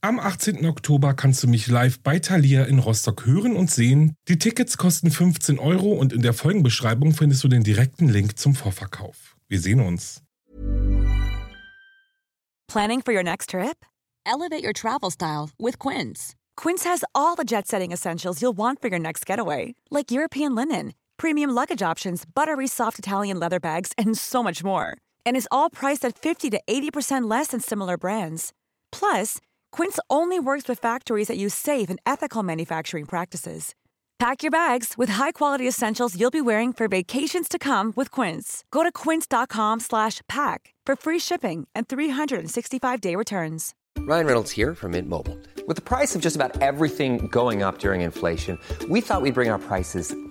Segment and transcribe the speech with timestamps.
[0.00, 0.64] Am 18.
[0.64, 4.14] Oktober kannst du mich live bei Thalia in Rostock hören und sehen.
[4.28, 8.54] Die Tickets kosten 15 Euro und in der Folgenbeschreibung findest du den direkten Link zum
[8.54, 9.36] Vorverkauf.
[9.48, 10.22] Wir sehen uns.
[12.68, 13.84] Planning for your next trip?
[14.24, 16.36] Elevate your travel style with Quince.
[16.56, 20.54] Quince has all the jet setting essentials you'll want for your next getaway, like European
[20.54, 24.94] linen, premium luggage options, buttery soft Italian leather bags, and so much more.
[25.26, 28.52] And is all priced at 50 to 80% less than similar brands.
[28.92, 29.38] Plus,
[29.72, 33.74] Quince only works with factories that use safe and ethical manufacturing practices.
[34.18, 38.64] Pack your bags with high-quality essentials you'll be wearing for vacations to come with Quince.
[38.72, 43.74] Go to quince.com/pack for free shipping and 365-day returns.
[43.98, 45.38] Ryan Reynolds here from Mint Mobile.
[45.66, 48.58] With the price of just about everything going up during inflation,
[48.88, 50.14] we thought we'd bring our prices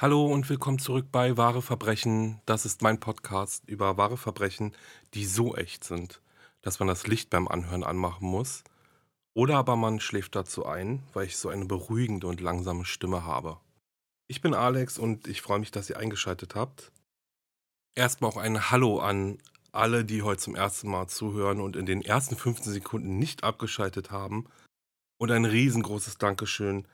[0.00, 2.40] Hallo und willkommen zurück bei Wahre Verbrechen.
[2.46, 4.72] Das ist mein Podcast über wahre Verbrechen,
[5.12, 6.22] die so echt sind,
[6.62, 8.64] dass man das Licht beim Anhören anmachen muss.
[9.34, 13.58] Oder aber man schläft dazu ein, weil ich so eine beruhigende und langsame Stimme habe.
[14.26, 16.92] Ich bin Alex und ich freue mich, dass ihr eingeschaltet habt.
[17.94, 19.36] Erstmal auch ein Hallo an
[19.70, 24.10] alle, die heute zum ersten Mal zuhören und in den ersten 15 Sekunden nicht abgeschaltet
[24.10, 24.46] haben.
[25.18, 26.86] Und ein riesengroßes Dankeschön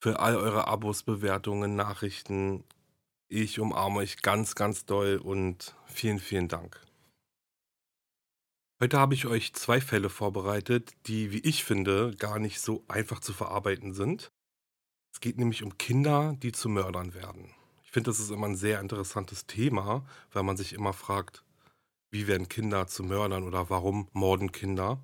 [0.00, 2.64] für all eure Abos, Bewertungen, Nachrichten.
[3.28, 6.80] Ich umarme euch ganz, ganz doll und vielen, vielen Dank.
[8.78, 13.20] Heute habe ich euch zwei Fälle vorbereitet, die, wie ich finde, gar nicht so einfach
[13.20, 14.30] zu verarbeiten sind.
[15.14, 17.54] Es geht nämlich um Kinder, die zu Mördern werden.
[17.84, 21.42] Ich finde, das ist immer ein sehr interessantes Thema, weil man sich immer fragt,
[22.10, 25.02] wie werden Kinder zu Mördern oder warum morden Kinder?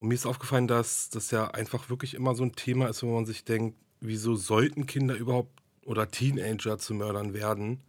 [0.00, 3.14] Und mir ist aufgefallen, dass das ja einfach wirklich immer so ein Thema ist, wo
[3.14, 7.80] man sich denkt, wieso sollten Kinder überhaupt oder Teenager zu Mördern werden?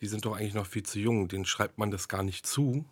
[0.00, 2.84] Die sind doch eigentlich noch viel zu jung, denen schreibt man das gar nicht zu.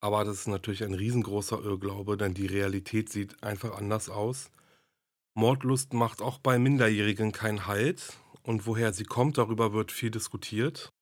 [0.00, 4.50] Aber das ist natürlich ein riesengroßer Irrglaube, denn die Realität sieht einfach anders aus.
[5.34, 10.92] Mordlust macht auch bei Minderjährigen keinen Halt und woher sie kommt, darüber wird viel diskutiert.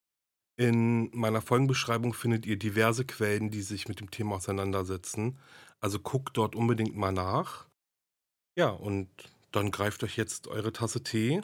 [0.56, 5.38] In meiner Folgenbeschreibung findet ihr diverse Quellen, die sich mit dem Thema auseinandersetzen.
[5.80, 7.66] Also guckt dort unbedingt mal nach.
[8.56, 9.08] Ja, und
[9.52, 11.42] dann greift euch jetzt eure Tasse Tee,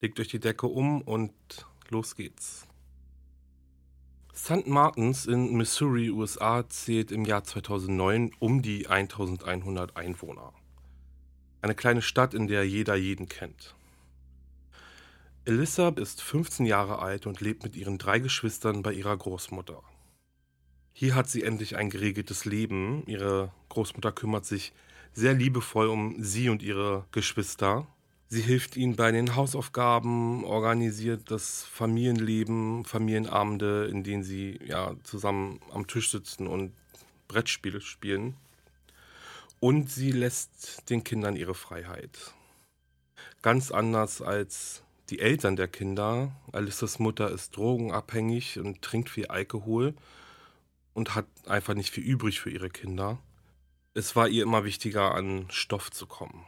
[0.00, 1.34] legt euch die Decke um und
[1.90, 2.66] los geht's.
[4.34, 4.66] St.
[4.66, 10.52] Martins in Missouri, USA zählt im Jahr 2009 um die 1100 Einwohner.
[11.62, 13.74] Eine kleine Stadt, in der jeder jeden kennt.
[15.46, 19.82] Elissa ist 15 Jahre alt und lebt mit ihren drei Geschwistern bei ihrer Großmutter.
[20.92, 23.04] Hier hat sie endlich ein geregeltes Leben.
[23.06, 24.72] Ihre Großmutter kümmert sich
[25.16, 27.86] sehr liebevoll um sie und ihre Geschwister.
[28.28, 35.60] Sie hilft ihnen bei den Hausaufgaben, organisiert das Familienleben, Familienabende, in denen sie ja zusammen
[35.72, 36.72] am Tisch sitzen und
[37.28, 38.36] Brettspiele spielen.
[39.58, 42.34] Und sie lässt den Kindern ihre Freiheit.
[43.40, 46.32] Ganz anders als die Eltern der Kinder.
[46.52, 49.94] Alissas Mutter ist drogenabhängig und trinkt viel Alkohol
[50.92, 53.18] und hat einfach nicht viel übrig für ihre Kinder.
[53.98, 56.44] Es war ihr immer wichtiger, an Stoff zu kommen.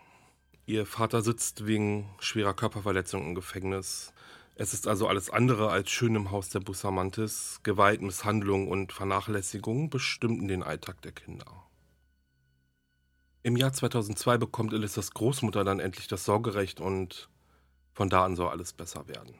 [0.66, 4.12] Ihr Vater sitzt wegen schwerer Körperverletzung im Gefängnis.
[4.54, 7.60] Es ist also alles andere als schön im Haus der Busamantis.
[7.62, 11.46] Gewalt, Misshandlung und Vernachlässigung bestimmten den Alltag der Kinder.
[13.42, 17.30] Im Jahr 2002 bekommt Elissas Großmutter dann endlich das Sorgerecht und
[17.94, 19.36] von da an soll alles besser werden.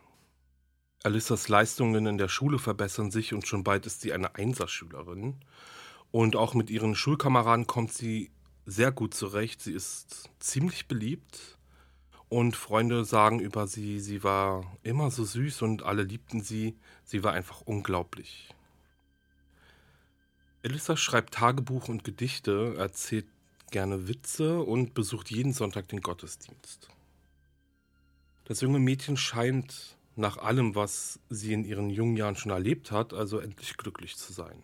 [1.02, 5.44] Alissas Leistungen in der Schule verbessern sich und schon bald ist sie eine Einserschülerin.
[6.10, 8.30] Und auch mit ihren Schulkameraden kommt sie
[8.66, 9.60] sehr gut zurecht.
[9.60, 11.58] Sie ist ziemlich beliebt
[12.28, 16.76] und Freunde sagen über sie, sie war immer so süß und alle liebten sie.
[17.04, 18.48] Sie war einfach unglaublich.
[20.62, 23.26] Elissa schreibt Tagebuch und Gedichte, erzählt
[23.70, 26.88] gerne Witze und besucht jeden Sonntag den Gottesdienst.
[28.44, 33.14] Das junge Mädchen scheint nach allem, was sie in ihren jungen Jahren schon erlebt hat,
[33.14, 34.62] also endlich glücklich zu sein.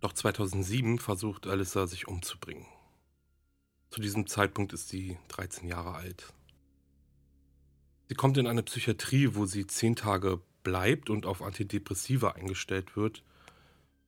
[0.00, 2.66] Doch 2007 versucht Alyssa sich umzubringen.
[3.90, 6.32] Zu diesem Zeitpunkt ist sie 13 Jahre alt.
[8.08, 13.22] Sie kommt in eine Psychiatrie, wo sie zehn Tage bleibt und auf Antidepressiva eingestellt wird.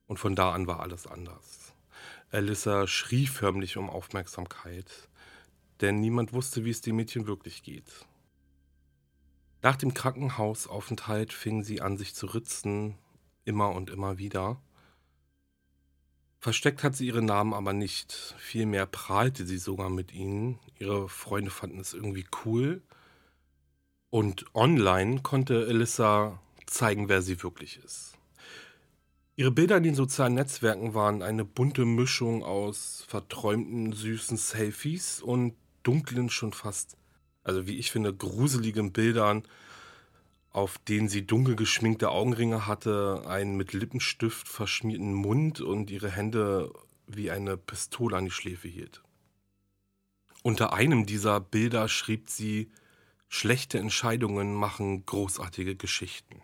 [0.06, 1.74] Und von da an war alles anders.
[2.30, 5.08] Alyssa schrie förmlich um Aufmerksamkeit,
[5.80, 8.06] denn niemand wusste, wie es dem Mädchen wirklich geht.
[9.62, 12.96] Nach dem Krankenhausaufenthalt fing sie an, sich zu ritzen,
[13.44, 14.60] immer und immer wieder.
[16.40, 18.34] Versteckt hat sie ihren Namen aber nicht.
[18.38, 20.58] Vielmehr prahlte sie sogar mit ihnen.
[20.78, 22.80] Ihre Freunde fanden es irgendwie cool.
[24.08, 28.14] Und online konnte Alyssa zeigen, wer sie wirklich ist.
[29.36, 35.54] Ihre Bilder in den sozialen Netzwerken waren eine bunte Mischung aus verträumten, süßen Selfies und
[35.82, 36.96] dunklen, schon fast,
[37.44, 39.44] also wie ich finde, gruseligen Bildern,
[40.52, 46.72] auf denen sie dunkel geschminkte Augenringe hatte, einen mit Lippenstift verschmierten Mund und ihre Hände
[47.06, 49.02] wie eine Pistole an die Schläfe hielt.
[50.42, 52.70] Unter einem dieser Bilder schrieb sie,
[53.28, 56.42] schlechte Entscheidungen machen großartige Geschichten.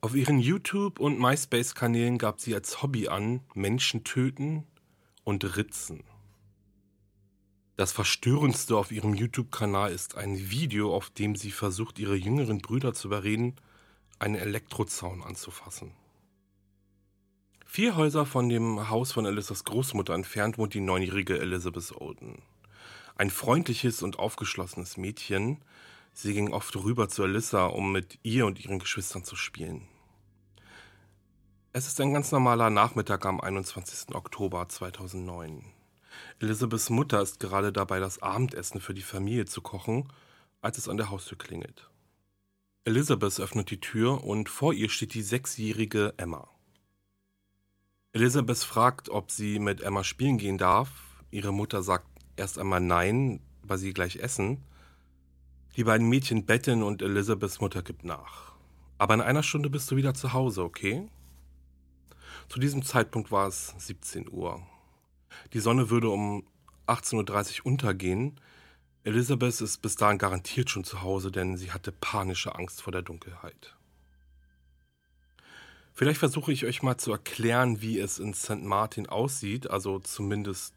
[0.00, 4.66] Auf ihren YouTube- und MySpace-Kanälen gab sie als Hobby an, Menschen töten
[5.24, 6.04] und ritzen.
[7.78, 12.92] Das Verstörendste auf ihrem YouTube-Kanal ist ein Video, auf dem sie versucht, ihre jüngeren Brüder
[12.92, 13.54] zu überreden,
[14.18, 15.92] einen Elektrozaun anzufassen.
[17.64, 22.42] Vier Häuser von dem Haus von Elizabeths Großmutter entfernt wohnt die neunjährige Elizabeth Olden.
[23.14, 25.62] Ein freundliches und aufgeschlossenes Mädchen,
[26.12, 29.86] Sie ging oft rüber zu Alyssa, um mit ihr und ihren Geschwistern zu spielen.
[31.72, 34.16] Es ist ein ganz normaler Nachmittag am 21.
[34.16, 35.77] Oktober 2009.
[36.40, 40.08] Elizabeths Mutter ist gerade dabei, das Abendessen für die Familie zu kochen,
[40.60, 41.90] als es an der Haustür klingelt.
[42.84, 46.48] Elizabeth öffnet die Tür und vor ihr steht die sechsjährige Emma.
[48.12, 50.90] Elizabeth fragt, ob sie mit Emma spielen gehen darf.
[51.30, 52.06] Ihre Mutter sagt
[52.36, 54.64] erst einmal nein, weil sie gleich essen.
[55.76, 58.52] Die beiden Mädchen betteln und Elizabeths Mutter gibt nach.
[58.96, 61.08] Aber in einer Stunde bist du wieder zu Hause, okay?
[62.48, 64.66] Zu diesem Zeitpunkt war es 17 Uhr.
[65.52, 66.46] Die Sonne würde um
[66.86, 68.40] 18.30 Uhr untergehen.
[69.04, 73.02] Elizabeth ist bis dahin garantiert schon zu Hause, denn sie hatte panische Angst vor der
[73.02, 73.76] Dunkelheit.
[75.92, 78.62] Vielleicht versuche ich euch mal zu erklären, wie es in St.
[78.62, 80.74] Martin aussieht, also zumindest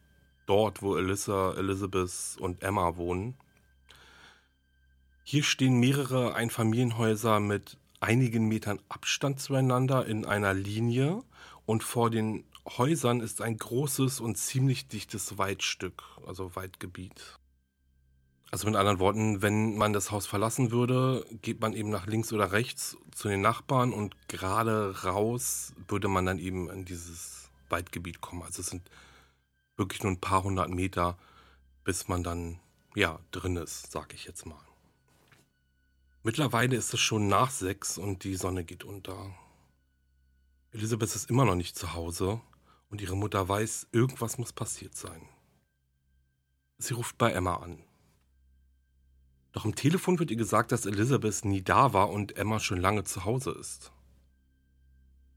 [0.48, 3.36] dort, wo Elissa, Elizabeth und Emma wohnen.
[5.24, 11.22] Hier stehen mehrere Einfamilienhäuser mit einigen Metern Abstand zueinander in einer Linie
[11.66, 17.38] und vor den Häusern ist ein großes und ziemlich dichtes Waldstück, also Waldgebiet.
[18.52, 22.34] Also mit anderen Worten, wenn man das Haus verlassen würde, geht man eben nach links
[22.34, 28.22] oder rechts zu den Nachbarn und gerade raus würde man dann eben in dieses Waldgebiet
[28.22, 28.44] kommen.
[28.44, 28.84] Also es sind
[29.78, 31.18] wirklich nur ein paar hundert Meter,
[31.84, 32.60] bis man dann
[32.94, 34.62] ja drin ist, sag ich jetzt mal.
[36.24, 39.34] Mittlerweile ist es schon nach sechs und die Sonne geht unter.
[40.72, 42.42] Elisabeth ist immer noch nicht zu Hause
[42.92, 45.22] und ihre Mutter weiß, irgendwas muss passiert sein.
[46.78, 47.82] Sie ruft bei Emma an.
[49.54, 53.04] Doch am Telefon wird ihr gesagt, dass Elisabeth nie da war und Emma schon lange
[53.04, 53.92] zu Hause ist.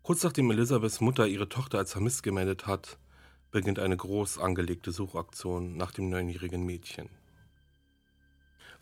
[0.03, 2.99] Kurz nachdem Elisabeths Mutter ihre Tochter als vermisst gemeldet hat,
[3.51, 7.09] beginnt eine groß angelegte Suchaktion nach dem neunjährigen Mädchen.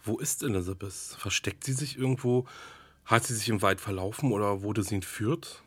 [0.02, 0.92] Wo ist Elisabeth?
[0.92, 2.46] Versteckt sie sich irgendwo?
[3.04, 5.62] Hat sie sich im Wald verlaufen oder wurde sie entführt?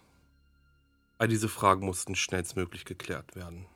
[1.17, 3.67] All diese Fragen mussten schnellstmöglich geklärt werden.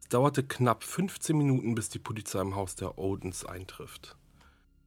[0.00, 4.16] Es dauerte knapp 15 Minuten, bis die Polizei im Haus der Odens eintrifft.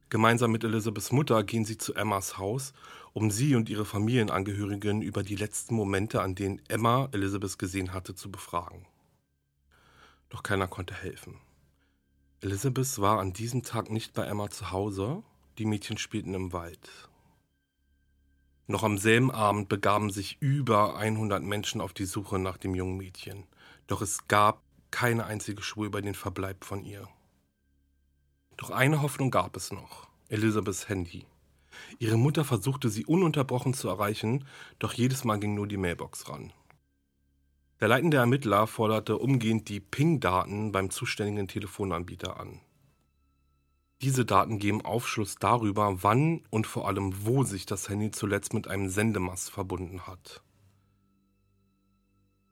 [0.08, 2.72] Gemeinsam mit Elizabeths Mutter gehen sie zu Emmas Haus,
[3.12, 8.14] um sie und ihre Familienangehörigen über die letzten Momente, an denen Emma Elizabeth gesehen hatte,
[8.14, 8.86] zu befragen.
[10.28, 11.40] Doch keiner konnte helfen.
[12.40, 15.22] Elizabeth war an diesem Tag nicht bei Emma zu Hause,
[15.58, 17.08] die Mädchen spielten im Wald.
[18.68, 22.96] Noch am selben Abend begaben sich über 100 Menschen auf die Suche nach dem jungen
[22.96, 23.44] Mädchen.
[23.86, 27.06] Doch es gab keine einzige Spur über den Verbleib von ihr.
[28.56, 31.26] Doch eine Hoffnung gab es noch: Elisabeths Handy.
[31.98, 34.44] Ihre Mutter versuchte sie ununterbrochen zu erreichen,
[34.78, 36.52] doch jedes Mal ging nur die Mailbox ran.
[37.80, 42.62] Der leitende Ermittler forderte umgehend die Ping-Daten beim zuständigen Telefonanbieter an.
[44.02, 48.68] Diese Daten geben Aufschluss darüber, wann und vor allem wo sich das Handy zuletzt mit
[48.68, 50.42] einem Sendemast verbunden hat.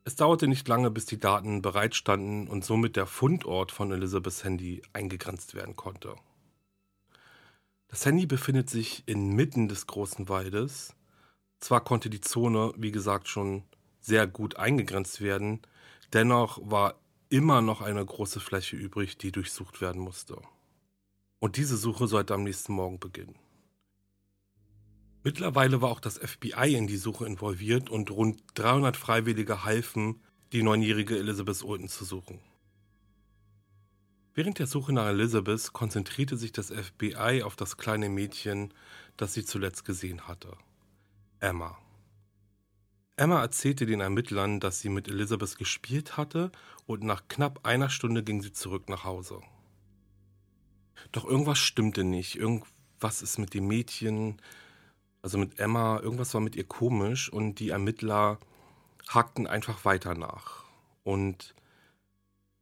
[0.07, 4.83] Es dauerte nicht lange, bis die Daten bereitstanden und somit der Fundort von Elizabeths Handy
[4.93, 6.17] eingegrenzt werden konnte.
[7.89, 10.95] Das Handy befindet sich inmitten des großen Waldes.
[11.61, 13.65] Zwar konnte die Zone, wie gesagt, schon
[14.01, 15.61] sehr gut eingegrenzt werden,
[16.13, 16.97] dennoch war
[17.31, 20.37] immer noch eine große Fläche übrig, die durchsucht werden musste.
[21.45, 23.35] Und diese Suche sollte am nächsten Morgen beginnen.
[25.25, 30.23] Mittlerweile war auch das FBI in die Suche involviert und rund 300 Freiwillige halfen,
[30.55, 32.41] die neunjährige Elizabeth Olden zu suchen.
[34.33, 38.73] Während der Suche nach Elizabeth konzentrierte sich das FBI auf das kleine Mädchen,
[39.19, 40.57] das sie zuletzt gesehen hatte.
[41.41, 41.77] Emma.
[43.17, 46.53] Emma erzählte den Ermittlern, dass sie mit Elizabeth gespielt hatte
[46.87, 49.43] und nach knapp einer Stunde ging sie zurück nach Hause.
[51.13, 54.41] Doch irgendwas stimmte nicht, irgendwas ist mit dem Mädchen,
[55.23, 58.39] also mit Emma, irgendwas war mit ihr komisch und die Ermittler
[59.09, 60.65] hakten einfach weiter nach.
[61.03, 61.55] Und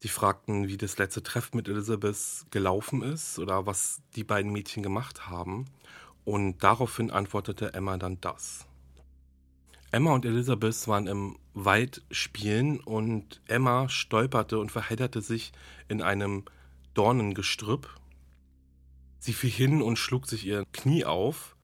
[0.01, 4.83] sie fragten, wie das letzte Treffen mit Elizabeth gelaufen ist oder was die beiden Mädchen
[4.83, 5.67] gemacht haben.
[6.25, 8.67] Und daraufhin antwortete Emma dann das.
[9.91, 15.53] Emma und Elizabeth waren im Wald spielen und Emma stolperte und verhedderte sich
[15.89, 16.45] in einem
[16.95, 17.89] Dornengestrüpp.
[19.23, 21.55] Sie fiel hin und schlug sich ihr Knie auf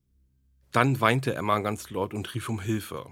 [0.71, 3.07] dann weinte Emma ganz laut und rief um Hilfe.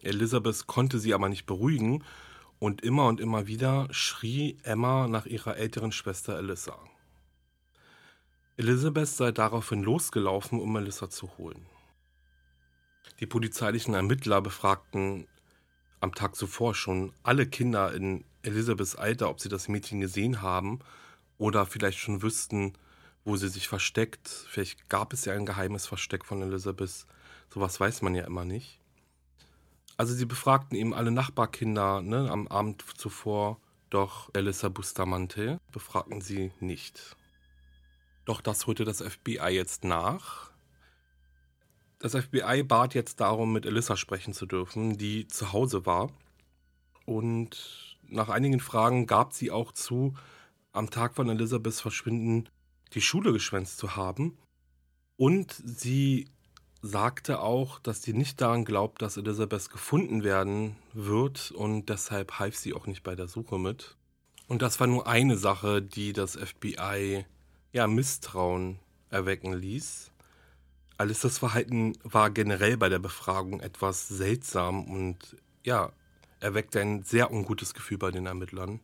[0.00, 2.04] Elizabeth konnte sie aber nicht beruhigen
[2.58, 6.78] und immer und immer wieder schrie Emma nach ihrer älteren Schwester Elissa.
[8.56, 11.66] Elizabeth sei daraufhin losgelaufen, um Melissa zu holen.
[13.20, 15.26] Die polizeilichen Ermittler befragten
[16.00, 20.80] am Tag zuvor schon alle Kinder in Elizabeths Alter, ob sie das Mädchen gesehen haben
[21.38, 22.72] oder vielleicht schon wüssten,
[23.24, 24.28] wo sie sich versteckt.
[24.28, 27.06] Vielleicht gab es ja ein geheimes Versteck von Elizabeth.
[27.50, 28.80] Sowas weiß man ja immer nicht.
[29.96, 33.60] Also sie befragten eben alle Nachbarkinder ne, am Abend zuvor,
[33.90, 37.16] doch Elisa Bustamante befragten sie nicht.
[38.24, 40.50] Doch das holte das FBI jetzt nach.
[41.98, 46.10] Das FBI bat jetzt darum, mit Elissa sprechen zu dürfen, die zu Hause war.
[47.04, 50.14] Und nach einigen Fragen gab sie auch zu,
[50.72, 52.48] am Tag von Elizabeths Verschwinden
[52.94, 54.38] die Schule geschwänzt zu haben.
[55.16, 56.28] Und sie
[56.80, 62.56] sagte auch, dass sie nicht daran glaubt, dass Elizabeth gefunden werden wird und deshalb half
[62.56, 63.96] sie auch nicht bei der Suche mit.
[64.48, 67.24] Und das war nur eine Sache, die das FBI
[67.72, 68.78] ja Misstrauen
[69.10, 70.10] erwecken ließ.
[70.98, 75.92] Alissas Verhalten war generell bei der Befragung etwas seltsam und ja,
[76.40, 78.80] erweckte ein sehr ungutes Gefühl bei den Ermittlern.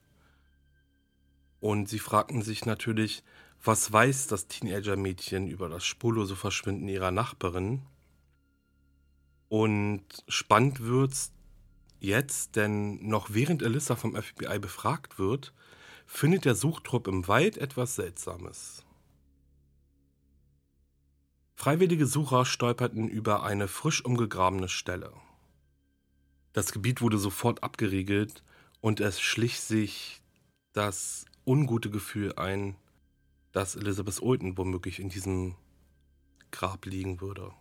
[1.61, 3.25] Und sie fragten sich natürlich,
[3.63, 7.83] was weiß das Teenager-Mädchen über das spurlose Verschwinden ihrer Nachbarin?
[9.49, 11.33] Und spannend wird's
[12.01, 15.53] jetzt, denn noch während Alyssa vom FBI befragt wird,
[16.07, 18.85] findet der Suchtrupp im Wald etwas Seltsames.
[21.57, 25.13] Freiwillige Sucher stolperten über eine frisch umgegrabene Stelle.
[26.53, 28.43] Das Gebiet wurde sofort abgeriegelt
[28.81, 30.23] und es schlich sich
[30.73, 32.77] das ungute Gefühl ein,
[33.53, 35.55] dass Elizabeth Olden womöglich in diesem
[36.51, 37.53] Grab liegen würde.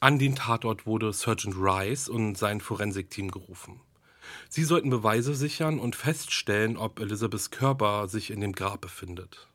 [0.00, 3.80] An den Tatort wurde Sergeant Rice und sein Forensikteam gerufen.
[4.48, 9.48] Sie sollten Beweise sichern und feststellen, ob Elizabeths Körper sich in dem Grab befindet.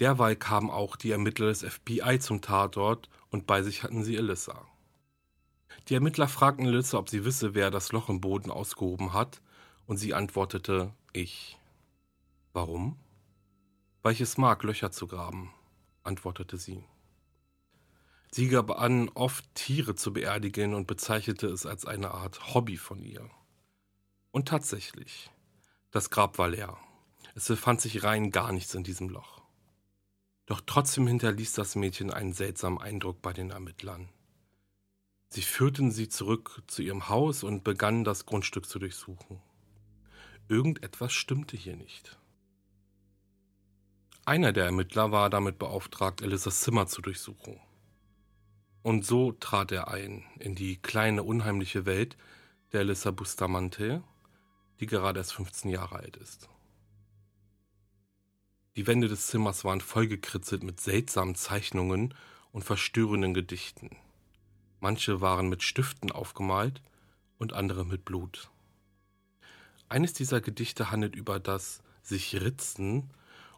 [0.00, 4.66] Derweil kamen auch die Ermittler des FBI zum Tatort und bei sich hatten sie Elissa.
[5.88, 9.40] Die Ermittler fragten Elissa, ob sie wisse, wer das Loch im Boden ausgehoben hat,
[9.86, 11.58] und sie antwortete, ich.
[12.54, 12.96] Warum?
[14.02, 15.52] Weil ich es mag, Löcher zu graben,
[16.04, 16.84] antwortete sie.
[18.30, 23.02] Sie gab an, oft Tiere zu beerdigen und bezeichnete es als eine Art Hobby von
[23.02, 23.28] ihr.
[24.30, 25.30] Und tatsächlich,
[25.90, 26.78] das Grab war leer.
[27.34, 29.42] Es befand sich rein gar nichts in diesem Loch.
[30.46, 34.08] Doch trotzdem hinterließ das Mädchen einen seltsamen Eindruck bei den Ermittlern.
[35.28, 39.40] Sie führten sie zurück zu ihrem Haus und begannen das Grundstück zu durchsuchen.
[40.48, 42.16] Irgendetwas stimmte hier nicht.
[44.26, 47.60] Einer der Ermittler war damit beauftragt, Elissas Zimmer zu durchsuchen.
[48.82, 52.16] Und so trat er ein in die kleine, unheimliche Welt
[52.72, 54.02] der Elissa Bustamante,
[54.80, 56.48] die gerade erst 15 Jahre alt ist.
[58.76, 62.14] Die Wände des Zimmers waren vollgekritzelt mit seltsamen Zeichnungen
[62.50, 63.90] und verstörenden Gedichten.
[64.80, 66.82] Manche waren mit Stiften aufgemalt
[67.36, 68.50] und andere mit Blut.
[69.90, 73.10] Eines dieser Gedichte handelt über das sich ritzen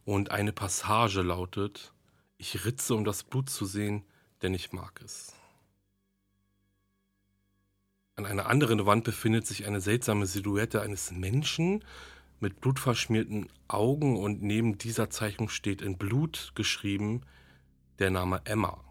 [0.07, 1.93] und eine Passage lautet,
[2.39, 4.05] ich ritze, um das Blut zu sehen,
[4.41, 5.35] denn ich mag es.
[8.15, 11.85] An einer anderen Wand befindet sich eine seltsame Silhouette eines Menschen
[12.39, 17.23] mit blutverschmierten Augen und neben dieser Zeichnung steht in Blut geschrieben
[17.99, 18.83] der Name Emma.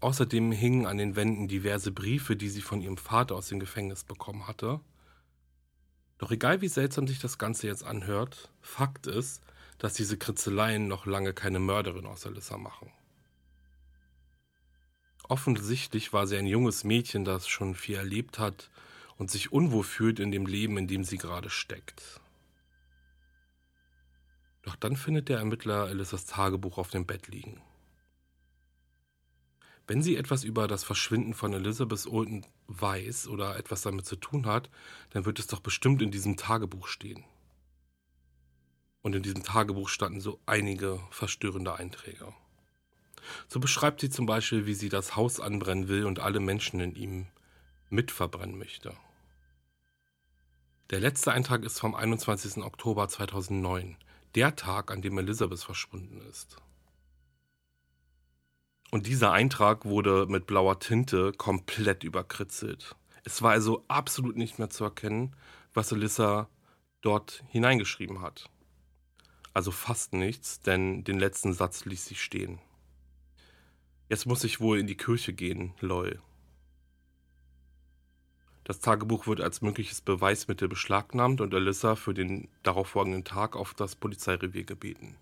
[0.00, 4.04] Außerdem hingen an den Wänden diverse Briefe, die sie von ihrem Vater aus dem Gefängnis
[4.04, 4.80] bekommen hatte.
[6.18, 9.42] Doch egal wie seltsam sich das Ganze jetzt anhört, Fakt ist,
[9.78, 12.90] dass diese Kritzeleien noch lange keine Mörderin aus Alyssa machen.
[15.28, 18.70] Offensichtlich war sie ein junges Mädchen, das schon viel erlebt hat
[19.16, 22.20] und sich unwohl fühlt in dem Leben, in dem sie gerade steckt.
[24.62, 27.60] Doch dann findet der Ermittler Alissas Tagebuch auf dem Bett liegen.
[29.88, 34.44] Wenn sie etwas über das Verschwinden von Elizabeth Olden weiß oder etwas damit zu tun
[34.44, 34.68] hat,
[35.10, 37.24] dann wird es doch bestimmt in diesem Tagebuch stehen.
[39.00, 42.34] Und in diesem Tagebuch standen so einige verstörende Einträge.
[43.48, 46.94] So beschreibt sie zum Beispiel, wie sie das Haus anbrennen will und alle Menschen in
[46.94, 47.26] ihm
[47.88, 48.94] mitverbrennen möchte.
[50.90, 52.62] Der letzte Eintrag ist vom 21.
[52.62, 53.96] Oktober 2009,
[54.34, 56.58] der Tag, an dem Elizabeth verschwunden ist.
[58.90, 62.96] Und dieser Eintrag wurde mit blauer Tinte komplett überkritzelt.
[63.24, 65.36] Es war also absolut nicht mehr zu erkennen,
[65.74, 66.48] was Alyssa
[67.02, 68.48] dort hineingeschrieben hat.
[69.52, 72.60] Also fast nichts, denn den letzten Satz ließ sie stehen.
[74.08, 76.22] Jetzt muss ich wohl in die Kirche gehen, lol.
[78.64, 83.96] Das Tagebuch wird als mögliches Beweismittel beschlagnahmt und Alyssa für den darauffolgenden Tag auf das
[83.96, 85.16] Polizeirevier gebeten.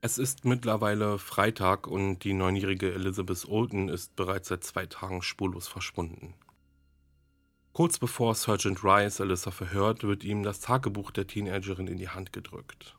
[0.00, 5.68] Es ist mittlerweile Freitag und die neunjährige Elizabeth Olden ist bereits seit zwei Tagen spurlos
[5.68, 6.34] verschwunden.
[7.72, 12.32] Kurz bevor Sergeant Rice Alyssa verhört, wird ihm das Tagebuch der Teenagerin in die Hand
[12.32, 12.96] gedrückt.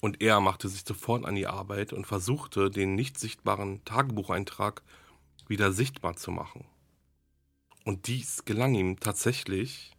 [0.00, 4.82] Und er machte sich sofort an die Arbeit und versuchte, den nicht sichtbaren Tagebucheintrag
[5.48, 6.66] wieder sichtbar zu machen.
[7.84, 9.92] Und dies gelang ihm tatsächlich.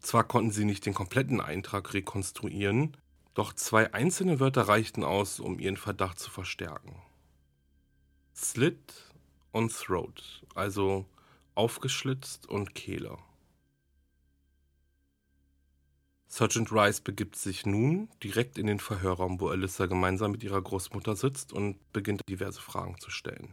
[0.00, 2.96] Zwar konnten sie nicht den kompletten Eintrag rekonstruieren,
[3.34, 7.00] doch zwei einzelne Wörter reichten aus, um ihren Verdacht zu verstärken.
[8.34, 9.12] Slit
[9.52, 11.06] und Throat, also
[11.54, 13.18] aufgeschlitzt und Kehle.
[16.26, 21.16] Sergeant Rice begibt sich nun direkt in den Verhörraum, wo Alyssa gemeinsam mit ihrer Großmutter
[21.16, 23.52] sitzt und beginnt diverse Fragen zu stellen.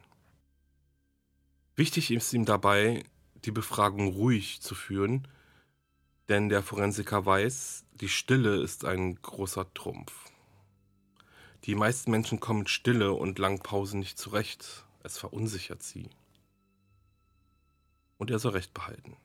[1.75, 3.03] Wichtig ist ihm dabei,
[3.45, 5.27] die Befragung ruhig zu führen,
[6.29, 10.13] denn der Forensiker weiß, die Stille ist ein großer Trumpf.
[11.63, 14.85] Die meisten Menschen kommen mit Stille und langen Pausen nicht zurecht.
[15.03, 16.09] Es verunsichert sie.
[18.17, 19.15] Und er soll Recht behalten.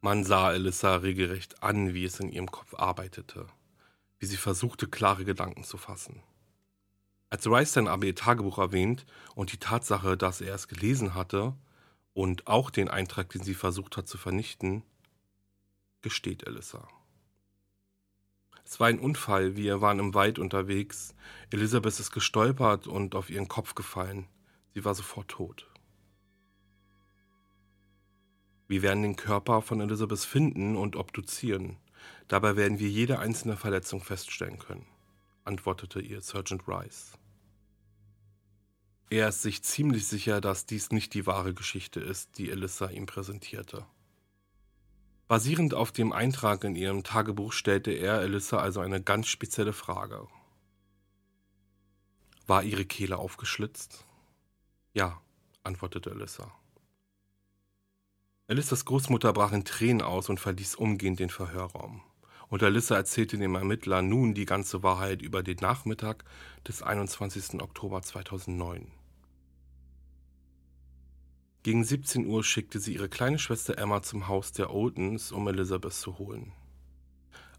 [0.00, 3.46] Man sah Alyssa regelrecht an, wie es in ihrem Kopf arbeitete,
[4.18, 6.22] wie sie versuchte, klare Gedanken zu fassen.
[7.30, 11.54] Als Rice sein AB-Tagebuch erwähnt und die Tatsache, dass er es gelesen hatte
[12.14, 14.82] und auch den Eintrag, den sie versucht hat zu vernichten,
[16.02, 16.88] gesteht Alyssa.
[18.64, 21.14] Es war ein Unfall, wir waren im Wald unterwegs.
[21.50, 24.26] Elisabeth ist gestolpert und auf ihren Kopf gefallen.
[24.74, 25.68] Sie war sofort tot.
[28.68, 31.76] Wir werden den Körper von Elisabeth finden und obduzieren.
[32.28, 34.86] Dabei werden wir jede einzelne Verletzung feststellen können,
[35.44, 37.18] antwortete ihr Sergeant Rice.
[39.10, 43.04] Er ist sich ziemlich sicher, dass dies nicht die wahre Geschichte ist, die Elissa ihm
[43.04, 43.84] präsentierte.
[45.32, 50.28] Basierend auf dem Eintrag in ihrem Tagebuch stellte er Elissa also eine ganz spezielle Frage.
[52.46, 54.04] War ihre Kehle aufgeschlitzt?
[54.92, 55.22] Ja,
[55.64, 56.52] antwortete Elissa.
[58.46, 62.02] Alissas Großmutter brach in Tränen aus und verließ umgehend den Verhörraum.
[62.50, 66.24] Und Alissa erzählte dem Ermittler nun die ganze Wahrheit über den Nachmittag
[66.68, 67.62] des 21.
[67.62, 68.86] Oktober 2009.
[71.62, 75.92] Gegen 17 Uhr schickte sie ihre kleine Schwester Emma zum Haus der Oltons, um Elizabeth
[75.92, 76.52] zu holen.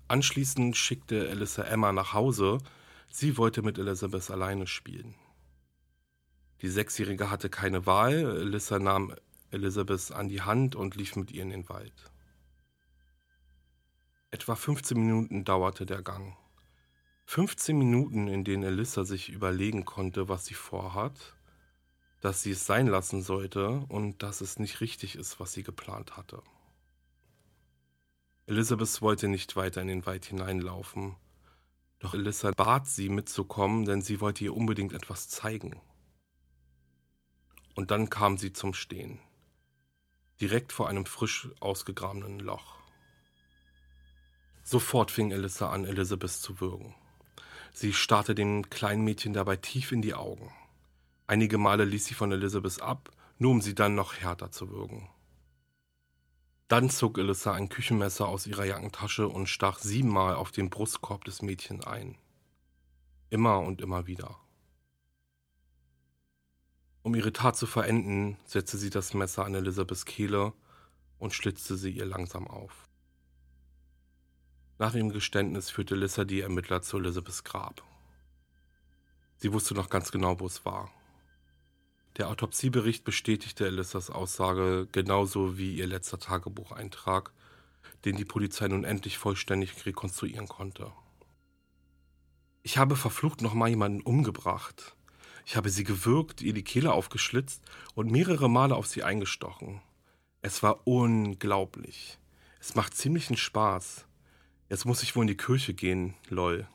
[0.09, 2.57] Anschließend schickte Alyssa Emma nach Hause,
[3.09, 5.15] sie wollte mit Elizabeth alleine spielen.
[6.61, 9.15] Die Sechsjährige hatte keine Wahl, Alyssa nahm
[9.51, 12.11] Elizabeth an die Hand und lief mit ihr in den Wald.
[14.31, 16.35] Etwa 15 Minuten dauerte der Gang.
[17.25, 21.35] 15 Minuten, in denen Elissa sich überlegen konnte, was sie vorhat,
[22.23, 26.15] dass sie es sein lassen sollte und dass es nicht richtig ist, was sie geplant
[26.15, 26.41] hatte.
[28.45, 31.17] Elizabeth wollte nicht weiter in den Wald hineinlaufen,
[31.99, 35.81] doch Elissa bat sie mitzukommen, denn sie wollte ihr unbedingt etwas zeigen.
[37.75, 39.19] Und dann kam sie zum Stehen
[40.39, 42.75] direkt vor einem frisch ausgegrabenen Loch.
[44.63, 46.95] Sofort fing Elissa an, Elizabeth zu würgen.
[47.73, 50.53] Sie starrte dem kleinen Mädchen dabei tief in die Augen.
[51.27, 55.09] Einige Male ließ sie von Elizabeth ab, nur um sie dann noch härter zu würgen.
[56.67, 61.41] Dann zog Elissa ein Küchenmesser aus ihrer Jackentasche und stach siebenmal auf den Brustkorb des
[61.41, 62.17] Mädchens ein.
[63.29, 64.39] Immer und immer wieder.
[67.03, 70.53] Um ihre Tat zu verenden, setzte sie das Messer an Elisabeths Kehle
[71.19, 72.87] und schlitzte sie ihr langsam auf.
[74.79, 77.83] Nach ihrem Geständnis führte Lissa die Ermittler zu Elisabeths Grab.
[79.37, 80.89] Sie wusste noch ganz genau, wo es war.
[82.17, 87.31] Der Autopsiebericht bestätigte Elissas Aussage genauso wie ihr letzter Tagebucheintrag,
[88.05, 90.91] den die Polizei nun endlich vollständig rekonstruieren konnte.
[92.61, 94.95] Ich habe verflucht nochmal jemanden umgebracht.
[95.45, 97.63] Ich habe sie gewürgt, ihr die Kehle aufgeschlitzt
[97.95, 99.81] und mehrere Male auf sie eingestochen.
[100.41, 102.19] Es war unglaublich.
[102.59, 104.05] Es macht ziemlichen Spaß.
[104.69, 106.67] Jetzt muss ich wohl in die Kirche gehen, lol.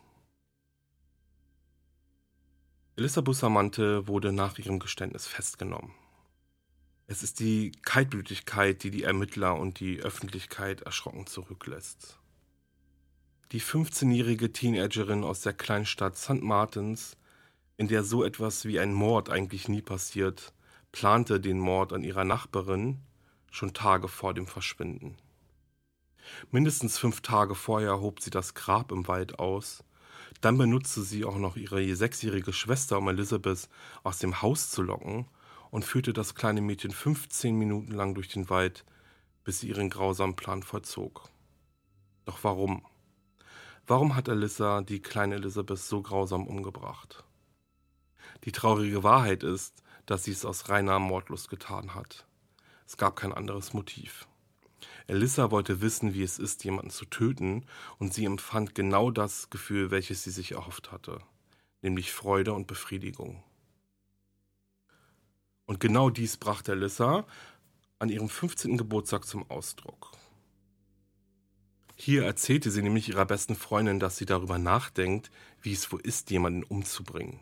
[2.99, 5.93] Elissa Bustamante wurde nach ihrem Geständnis festgenommen.
[7.07, 12.19] Es ist die Kaltblütigkeit, die die Ermittler und die Öffentlichkeit erschrocken zurücklässt.
[13.53, 16.43] Die 15-jährige Teenagerin aus der Kleinstadt St.
[16.43, 17.17] Martins,
[17.77, 20.53] in der so etwas wie ein Mord eigentlich nie passiert,
[20.91, 22.99] plante den Mord an ihrer Nachbarin
[23.53, 25.17] schon Tage vor dem Verschwinden.
[26.51, 29.85] Mindestens fünf Tage vorher hob sie das Grab im Wald aus.
[30.41, 33.69] Dann benutzte sie auch noch ihre sechsjährige Schwester, um Elizabeth
[34.03, 35.27] aus dem Haus zu locken
[35.71, 38.85] und führte das kleine Mädchen 15 Minuten lang durch den Wald,
[39.45, 41.29] bis sie ihren grausamen Plan vollzog.
[42.25, 42.85] Doch warum?
[43.87, 47.25] Warum hat Alyssa die kleine Elizabeth so grausam umgebracht?
[48.45, 52.27] Die traurige Wahrheit ist, dass sie es aus reiner Mordlust getan hat.
[52.87, 54.28] Es gab kein anderes Motiv.
[55.09, 57.65] Alyssa wollte wissen, wie es ist, jemanden zu töten,
[57.99, 61.21] und sie empfand genau das Gefühl, welches sie sich erhofft hatte,
[61.81, 63.43] nämlich Freude und Befriedigung.
[65.65, 67.27] Und genau dies brachte Alyssa
[67.99, 68.77] an ihrem 15.
[68.77, 70.13] Geburtstag zum Ausdruck.
[71.97, 75.31] Hier erzählte sie nämlich ihrer besten Freundin, dass sie darüber nachdenkt,
[75.63, 77.41] wie es wohl ist, jemanden umzubringen.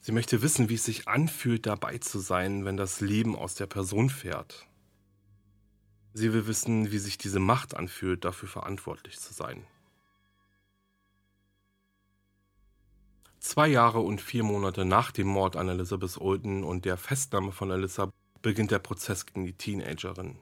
[0.00, 3.66] Sie möchte wissen, wie es sich anfühlt, dabei zu sein, wenn das Leben aus der
[3.66, 4.66] Person fährt.
[6.16, 9.66] Sie will wissen, wie sich diese Macht anfühlt, dafür verantwortlich zu sein.
[13.40, 17.72] Zwei Jahre und vier Monate nach dem Mord an Elizabeth Olden und der Festnahme von
[17.72, 18.10] Alyssa
[18.42, 20.38] beginnt der Prozess gegen die Teenagerin.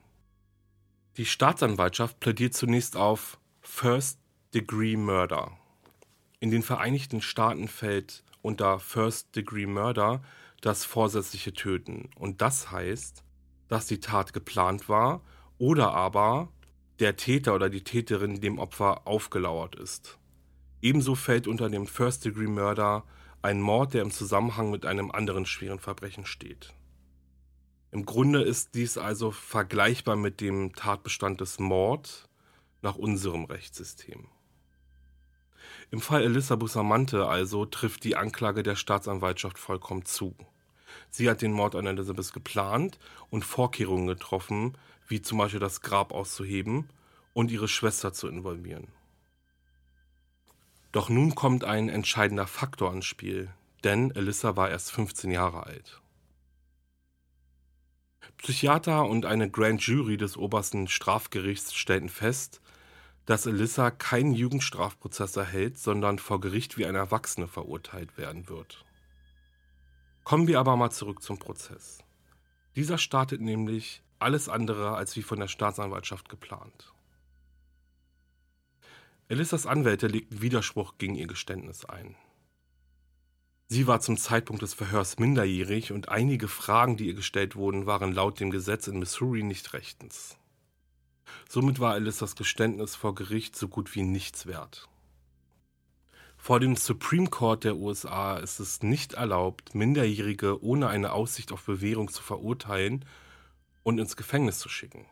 [1.16, 4.18] Die Staatsanwaltschaft plädiert zunächst auf First
[4.54, 5.56] Degree Murder.
[6.38, 10.22] In den Vereinigten Staaten fällt unter First Degree Murder
[10.60, 12.10] das vorsätzliche Töten.
[12.16, 13.24] Und das heißt,
[13.68, 15.22] dass die Tat geplant war
[15.62, 16.48] oder aber
[16.98, 20.18] der Täter oder die Täterin dem Opfer aufgelauert ist.
[20.80, 23.04] Ebenso fällt unter dem First-Degree Murder
[23.42, 26.74] ein Mord, der im Zusammenhang mit einem anderen schweren Verbrechen steht.
[27.92, 32.28] Im Grunde ist dies also vergleichbar mit dem Tatbestand des Mord
[32.80, 34.26] nach unserem Rechtssystem.
[35.92, 40.34] Im Fall Elissa Bustamante also trifft die Anklage der Staatsanwaltschaft vollkommen zu.
[41.08, 42.98] Sie hat den Mord an Elizabeth geplant
[43.30, 44.76] und Vorkehrungen getroffen,
[45.12, 46.88] wie zum Beispiel das Grab auszuheben
[47.34, 48.88] und ihre Schwester zu involvieren.
[50.90, 53.52] Doch nun kommt ein entscheidender Faktor ans Spiel,
[53.84, 56.00] denn Elissa war erst 15 Jahre alt.
[58.38, 62.62] Psychiater und eine Grand Jury des obersten Strafgerichts stellten fest,
[63.26, 68.86] dass Elissa keinen Jugendstrafprozess erhält, sondern vor Gericht wie eine Erwachsene verurteilt werden wird.
[70.24, 71.98] Kommen wir aber mal zurück zum Prozess.
[72.76, 76.92] Dieser startet nämlich alles andere als wie von der Staatsanwaltschaft geplant.
[79.28, 82.16] Elissas Anwälte legten Widerspruch gegen ihr Geständnis ein.
[83.68, 88.12] Sie war zum Zeitpunkt des Verhörs minderjährig und einige Fragen, die ihr gestellt wurden, waren
[88.12, 90.36] laut dem Gesetz in Missouri nicht rechtens.
[91.48, 94.88] Somit war Elissas Geständnis vor Gericht so gut wie nichts wert.
[96.36, 101.64] Vor dem Supreme Court der USA ist es nicht erlaubt, Minderjährige ohne eine Aussicht auf
[101.64, 103.04] Bewährung zu verurteilen
[103.82, 105.06] und ins Gefängnis zu schicken.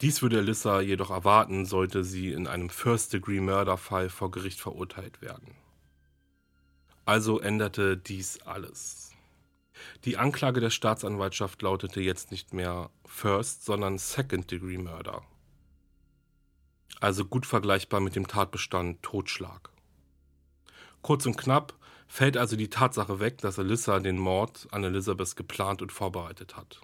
[0.00, 5.54] Dies würde Alyssa jedoch erwarten, sollte sie in einem First-Degree-Murder-Fall vor Gericht verurteilt werden.
[7.04, 9.12] Also änderte dies alles.
[10.04, 15.22] Die Anklage der Staatsanwaltschaft lautete jetzt nicht mehr First, sondern Second-Degree Murder.
[17.00, 19.70] Also gut vergleichbar mit dem Tatbestand Totschlag.
[21.02, 21.74] Kurz und knapp,
[22.08, 26.80] fällt also die Tatsache weg, dass Alyssa den Mord an Elizabeth geplant und vorbereitet hat.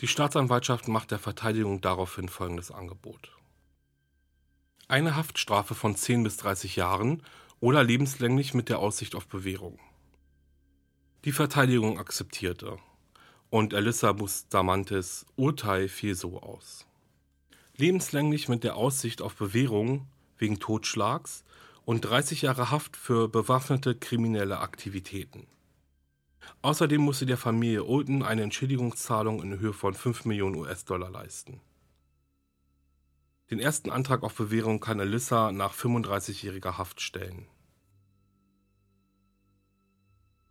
[0.00, 3.32] Die Staatsanwaltschaft macht der Verteidigung daraufhin folgendes Angebot.
[4.88, 7.22] Eine Haftstrafe von 10 bis 30 Jahren
[7.60, 9.78] oder lebenslänglich mit der Aussicht auf Bewährung.
[11.24, 12.76] Die Verteidigung akzeptierte
[13.48, 16.86] und Alyssa Bustamantes Urteil fiel so aus.
[17.76, 20.06] Lebenslänglich mit der Aussicht auf Bewährung
[20.36, 21.44] wegen Totschlags
[21.84, 25.46] und 30 Jahre Haft für bewaffnete kriminelle Aktivitäten.
[26.62, 31.60] Außerdem musste der Familie Olden eine Entschädigungszahlung in Höhe von 5 Millionen US-Dollar leisten.
[33.50, 37.46] Den ersten Antrag auf Bewährung kann Alyssa nach 35-jähriger Haft stellen.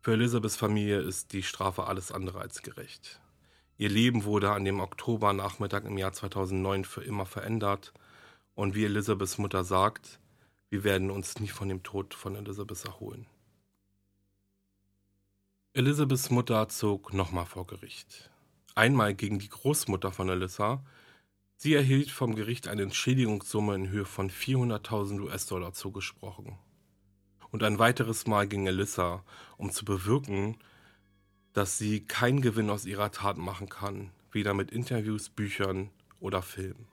[0.01, 3.19] Für Elizabeths Familie ist die Strafe alles andere als gerecht.
[3.77, 7.93] Ihr Leben wurde an dem Oktobernachmittag im Jahr 2009 für immer verändert
[8.53, 10.19] und wie Elizabeths Mutter sagt,
[10.73, 13.27] wir werden uns nie von dem Tod von Elizabeth erholen.
[15.73, 18.31] Elizabeths Mutter zog nochmal vor Gericht.
[18.73, 20.83] Einmal gegen die Großmutter von Alyssa.
[21.57, 26.57] Sie erhielt vom Gericht eine Entschädigungssumme in Höhe von 400.000 US-Dollar zugesprochen.
[27.51, 29.23] Und ein weiteres Mal gegen Alyssa,
[29.57, 30.57] um zu bewirken,
[31.53, 36.92] dass sie keinen Gewinn aus ihrer Tat machen kann, weder mit Interviews, Büchern oder Filmen.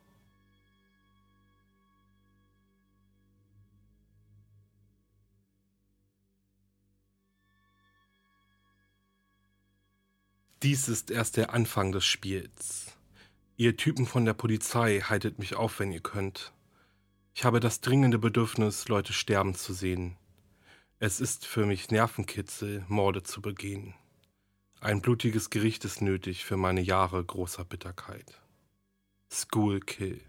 [10.63, 12.93] Dies ist erst der Anfang des Spiels.
[13.57, 16.53] Ihr Typen von der Polizei haltet mich auf, wenn ihr könnt.
[17.35, 20.19] Ich habe das dringende Bedürfnis, Leute sterben zu sehen.
[20.99, 23.95] Es ist für mich Nervenkitzel, Morde zu begehen.
[24.83, 28.39] Ein blutiges Gericht ist nötig für meine Jahre großer Bitterkeit.
[29.33, 30.21] School Kill.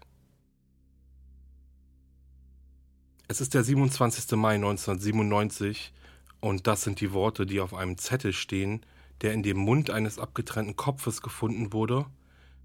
[3.28, 4.32] Es ist der 27.
[4.38, 5.92] Mai 1997
[6.40, 8.86] und das sind die Worte, die auf einem Zettel stehen,
[9.22, 12.06] der in dem Mund eines abgetrennten Kopfes gefunden wurde,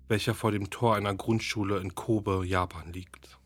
[0.08, 3.38] welcher vor dem Tor einer Grundschule in Kobe, Japan liegt.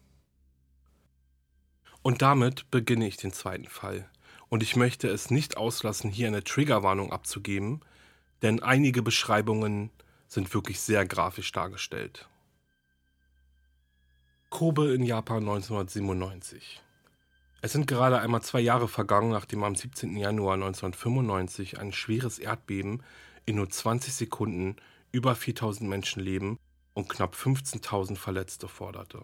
[2.02, 4.10] Und damit beginne ich den zweiten Fall.
[4.50, 7.82] Und ich möchte es nicht auslassen, hier eine Triggerwarnung abzugeben,
[8.42, 9.92] denn einige Beschreibungen
[10.28, 12.28] sind wirklich sehr grafisch dargestellt.
[14.50, 16.82] Kobe in Japan 1997.
[17.64, 20.18] Es sind gerade einmal zwei Jahre vergangen, nachdem am 17.
[20.18, 23.04] Januar 1995 ein schweres Erdbeben
[23.46, 24.78] in nur 20 Sekunden
[25.12, 26.58] über 4000 Menschenleben
[26.96, 29.22] und knapp 15.000 Verletzte forderte.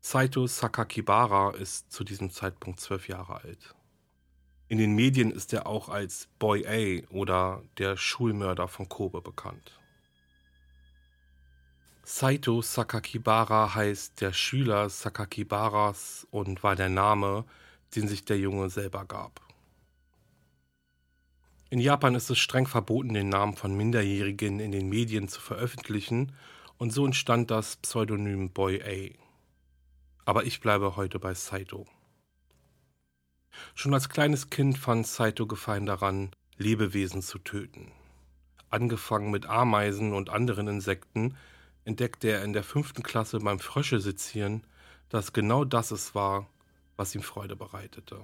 [0.00, 3.74] Saito Sakakibara ist zu diesem Zeitpunkt zwölf Jahre alt.
[4.66, 9.79] In den Medien ist er auch als Boy A oder der Schulmörder von Kobe bekannt.
[12.12, 17.44] Saito Sakakibara heißt der Schüler Sakakibaras und war der Name,
[17.94, 19.40] den sich der Junge selber gab.
[21.70, 26.32] In Japan ist es streng verboten, den Namen von Minderjährigen in den Medien zu veröffentlichen,
[26.78, 30.28] und so entstand das Pseudonym Boy A.
[30.28, 31.86] Aber ich bleibe heute bei Saito.
[33.76, 37.92] Schon als kleines Kind fand Saito Gefallen daran, Lebewesen zu töten.
[38.68, 41.36] Angefangen mit Ameisen und anderen Insekten,
[41.84, 44.64] entdeckte er in der fünften Klasse beim Frösche sezieren,
[45.08, 46.48] dass genau das es war,
[46.96, 48.22] was ihm Freude bereitete.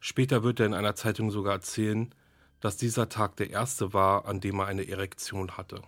[0.00, 2.14] Später wird er in einer Zeitung sogar erzählen,
[2.60, 5.82] dass dieser Tag der erste war, an dem er eine Erektion hatte.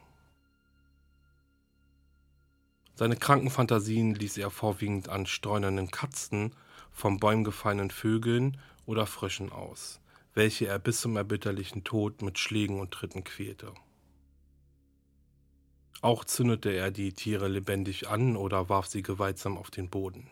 [2.95, 6.55] Seine kranken Fantasien ließ er vorwiegend an streunenden Katzen,
[6.91, 10.01] vom Bäumen gefallenen Vögeln oder Fröschen aus,
[10.35, 13.73] welche er bis zum erbitterlichen Tod mit Schlägen und Tritten quälte.
[16.03, 20.27] Auch zündete er die Tiere lebendig an oder warf sie gewaltsam auf den Boden.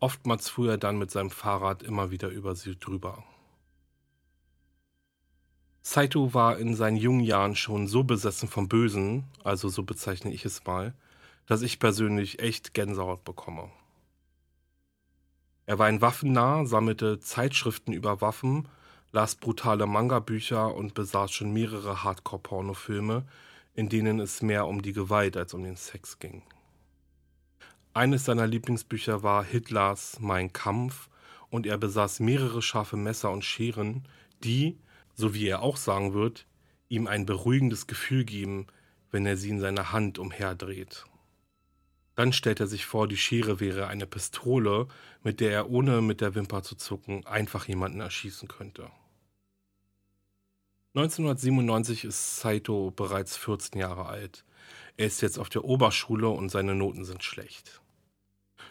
[0.00, 3.22] Oftmals fuhr er dann mit seinem Fahrrad immer wieder über sie drüber.
[5.82, 10.46] Saito war in seinen jungen Jahren schon so besessen vom Bösen, also so bezeichne ich
[10.46, 10.94] es mal,
[11.44, 13.70] dass ich persönlich echt Gänsehaut bekomme.
[15.66, 18.68] Er war ein Waffennah, sammelte Zeitschriften über Waffen,
[19.12, 23.26] las brutale Manga-Bücher und besaß schon mehrere Hardcore-Pornofilme,
[23.74, 26.42] in denen es mehr um die Gewalt als um den Sex ging.
[27.92, 31.08] Eines seiner Lieblingsbücher war Hitlers Mein Kampf
[31.50, 34.08] und er besaß mehrere scharfe Messer und Scheren,
[34.42, 34.78] die,
[35.14, 36.46] so wie er auch sagen wird,
[36.88, 38.66] ihm ein beruhigendes Gefühl geben,
[39.10, 41.04] wenn er sie in seiner Hand umherdreht.
[42.16, 44.88] Dann stellt er sich vor, die Schere wäre eine Pistole,
[45.22, 48.90] mit der er ohne mit der Wimper zu zucken einfach jemanden erschießen könnte.
[50.96, 54.44] 1997 ist Saito bereits 14 Jahre alt.
[54.96, 57.82] Er ist jetzt auf der Oberschule und seine Noten sind schlecht.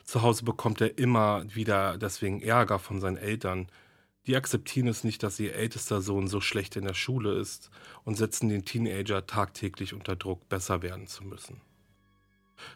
[0.05, 3.67] Zu Hause bekommt er immer wieder deswegen Ärger von seinen Eltern.
[4.25, 7.69] Die akzeptieren es nicht, dass ihr ältester Sohn so schlecht in der Schule ist
[8.05, 11.59] und setzen den Teenager tagtäglich unter Druck, besser werden zu müssen.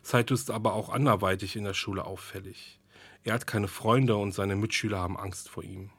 [0.02, 2.82] Saito ist aber auch anderweitig in der Schule auffällig.
[3.24, 5.92] Er hat keine Freunde und seine Mitschüler haben Angst vor ihm.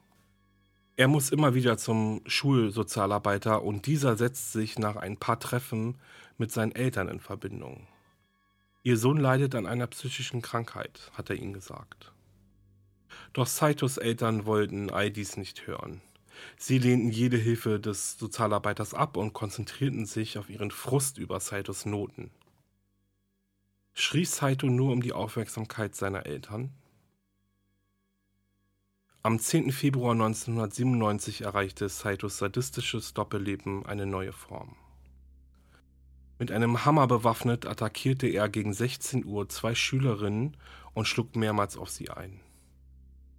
[0.98, 5.94] Er muss immer wieder zum Schulsozialarbeiter und dieser setzt sich nach ein paar Treffen
[6.38, 7.86] mit seinen Eltern in Verbindung.
[8.82, 12.12] Ihr Sohn leidet an einer psychischen Krankheit, hat er ihnen gesagt.
[13.32, 16.00] Doch Saitos Eltern wollten all dies nicht hören.
[16.56, 21.86] Sie lehnten jede Hilfe des Sozialarbeiters ab und konzentrierten sich auf ihren Frust über Saitos
[21.86, 22.32] Noten.
[23.94, 26.72] Schrie Saito nur um die Aufmerksamkeit seiner Eltern?
[29.24, 29.72] Am 10.
[29.72, 34.76] Februar 1997 erreichte Saitos sadistisches Doppelleben eine neue Form.
[36.38, 40.56] Mit einem Hammer bewaffnet attackierte er gegen 16 Uhr zwei Schülerinnen
[40.94, 42.38] und schlug mehrmals auf sie ein.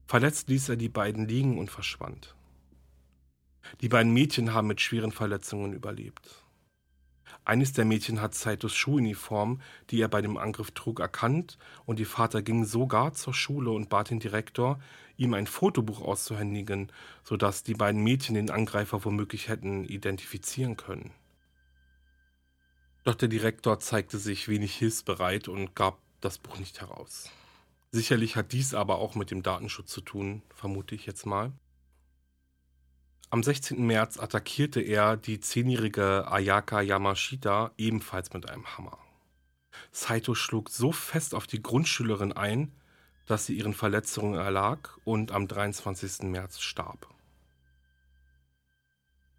[0.06, 2.36] Verletzt ließ er die beiden liegen und verschwand.
[3.80, 6.44] Die beiden Mädchen haben mit schweren Verletzungen überlebt.
[7.46, 12.06] Eines der Mädchen hat Saitos Schuluniform, die er bei dem Angriff trug, erkannt und ihr
[12.06, 14.80] Vater ging sogar zur Schule und bat den Direktor,
[15.20, 16.92] ihm ein Fotobuch auszuhändigen,
[17.24, 21.12] sodass die beiden Mädchen den Angreifer womöglich hätten identifizieren können.
[23.04, 27.30] Doch der Direktor zeigte sich wenig hilfsbereit und gab das Buch nicht heraus.
[27.92, 31.52] Sicherlich hat dies aber auch mit dem Datenschutz zu tun, vermute ich jetzt mal.
[33.32, 33.86] Am 16.
[33.86, 38.98] März attackierte er die zehnjährige Ayaka Yamashita ebenfalls mit einem Hammer.
[39.92, 42.72] Saito schlug so fest auf die Grundschülerin ein,
[43.30, 46.24] dass sie ihren Verletzungen erlag und am 23.
[46.24, 47.08] März starb.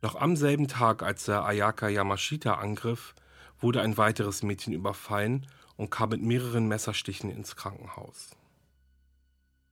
[0.00, 3.16] Noch am selben Tag, als er Ayaka Yamashita angriff,
[3.58, 8.30] wurde ein weiteres Mädchen überfallen und kam mit mehreren Messerstichen ins Krankenhaus.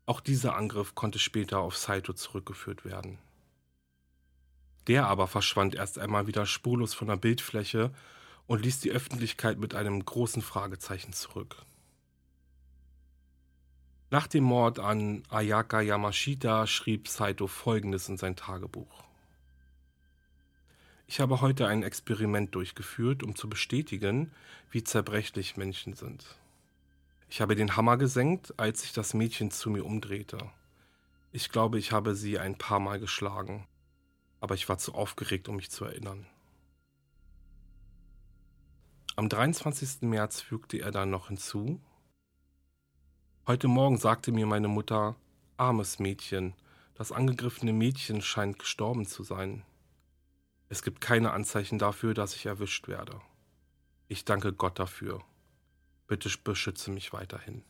[0.05, 3.19] Auch dieser Angriff konnte später auf Saito zurückgeführt werden.
[4.89, 7.95] Der aber verschwand erst einmal wieder spurlos von der Bildfläche
[8.49, 11.65] und ließ die Öffentlichkeit mit einem großen Fragezeichen zurück.
[14.11, 19.05] Nach dem Mord an Ayaka Yamashita schrieb Saito folgendes in sein Tagebuch.
[21.07, 24.33] Ich habe heute ein Experiment durchgeführt, um zu bestätigen,
[24.71, 26.25] wie zerbrechlich Menschen sind.
[27.29, 30.39] Ich habe den Hammer gesenkt, als sich das Mädchen zu mir umdrehte.
[31.33, 33.67] Ich glaube, ich habe sie ein paar Mal geschlagen
[34.41, 36.27] aber ich war zu aufgeregt, um mich zu erinnern.
[39.17, 40.03] Am 23.
[40.03, 41.81] März fügte er dann noch hinzu,
[43.49, 45.17] Heute Morgen sagte mir meine Mutter,
[45.57, 46.53] armes Mädchen,
[46.95, 49.63] das angegriffene Mädchen scheint gestorben zu sein.
[50.69, 53.23] Es gibt keine Anzeichen dafür, dass ich erwischt werde.
[54.07, 55.23] Ich danke Gott dafür.
[56.07, 57.65] Bitte beschütze mich weiterhin.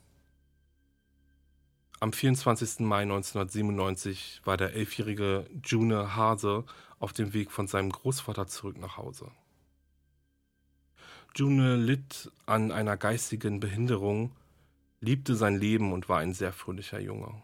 [2.01, 2.81] Am 24.
[2.81, 6.65] Mai 1997 war der elfjährige June Hase
[6.99, 9.31] auf dem Weg von seinem Großvater zurück nach Hause.
[11.37, 14.33] June litt an einer geistigen Behinderung,
[15.01, 17.43] liebte sein Leben und war ein sehr fröhlicher Junge.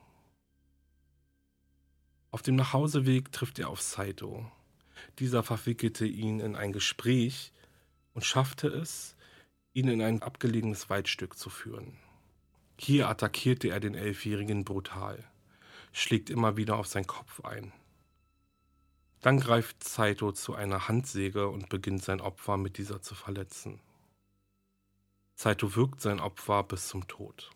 [2.31, 4.51] Auf dem Nachhauseweg trifft er auf Saito.
[5.19, 7.53] Dieser verwickelte ihn in ein Gespräch
[8.12, 9.14] und schaffte es,
[9.73, 11.97] ihn in ein abgelegenes Waldstück zu führen.
[12.77, 15.23] Hier attackierte er den Elfjährigen brutal,
[15.93, 17.73] schlägt immer wieder auf seinen Kopf ein.
[19.21, 23.81] Dann greift Saito zu einer Handsäge und beginnt sein Opfer mit dieser zu verletzen.
[25.35, 27.51] Saito wirkt sein Opfer bis zum Tod.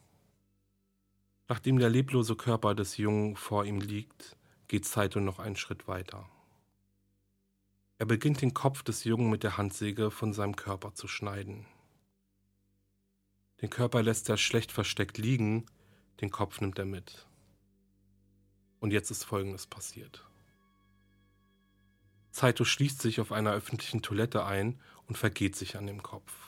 [1.48, 4.36] Nachdem der leblose Körper des Jungen vor ihm liegt,
[4.66, 6.28] geht Saito noch einen Schritt weiter.
[7.96, 11.66] Er beginnt den Kopf des Jungen mit der Handsäge von seinem Körper zu schneiden.
[13.62, 15.66] Den Körper lässt er schlecht versteckt liegen,
[16.20, 17.26] den Kopf nimmt er mit.
[18.80, 20.24] Und jetzt ist Folgendes passiert.
[22.30, 26.47] Saito schließt sich auf einer öffentlichen Toilette ein und vergeht sich an dem Kopf.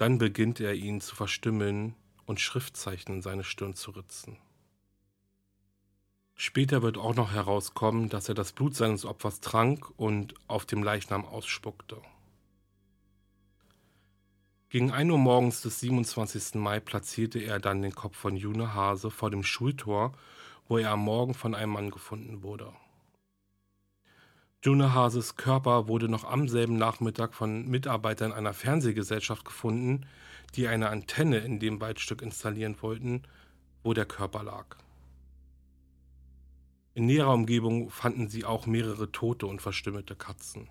[0.00, 4.38] Dann beginnt er ihn zu verstümmeln und Schriftzeichen in seine Stirn zu ritzen.
[6.34, 10.82] Später wird auch noch herauskommen, dass er das Blut seines Opfers trank und auf dem
[10.82, 12.00] Leichnam ausspuckte.
[14.70, 16.54] Gegen 1 Uhr morgens des 27.
[16.54, 20.14] Mai platzierte er dann den Kopf von June Hase vor dem Schultor,
[20.66, 22.72] wo er am Morgen von einem Mann gefunden wurde.
[24.62, 30.04] June Hases Körper wurde noch am selben Nachmittag von Mitarbeitern einer Fernsehgesellschaft gefunden,
[30.54, 33.22] die eine Antenne in dem Waldstück installieren wollten,
[33.82, 34.76] wo der Körper lag.
[36.92, 40.68] In näherer Umgebung fanden sie auch mehrere tote und verstümmelte Katzen.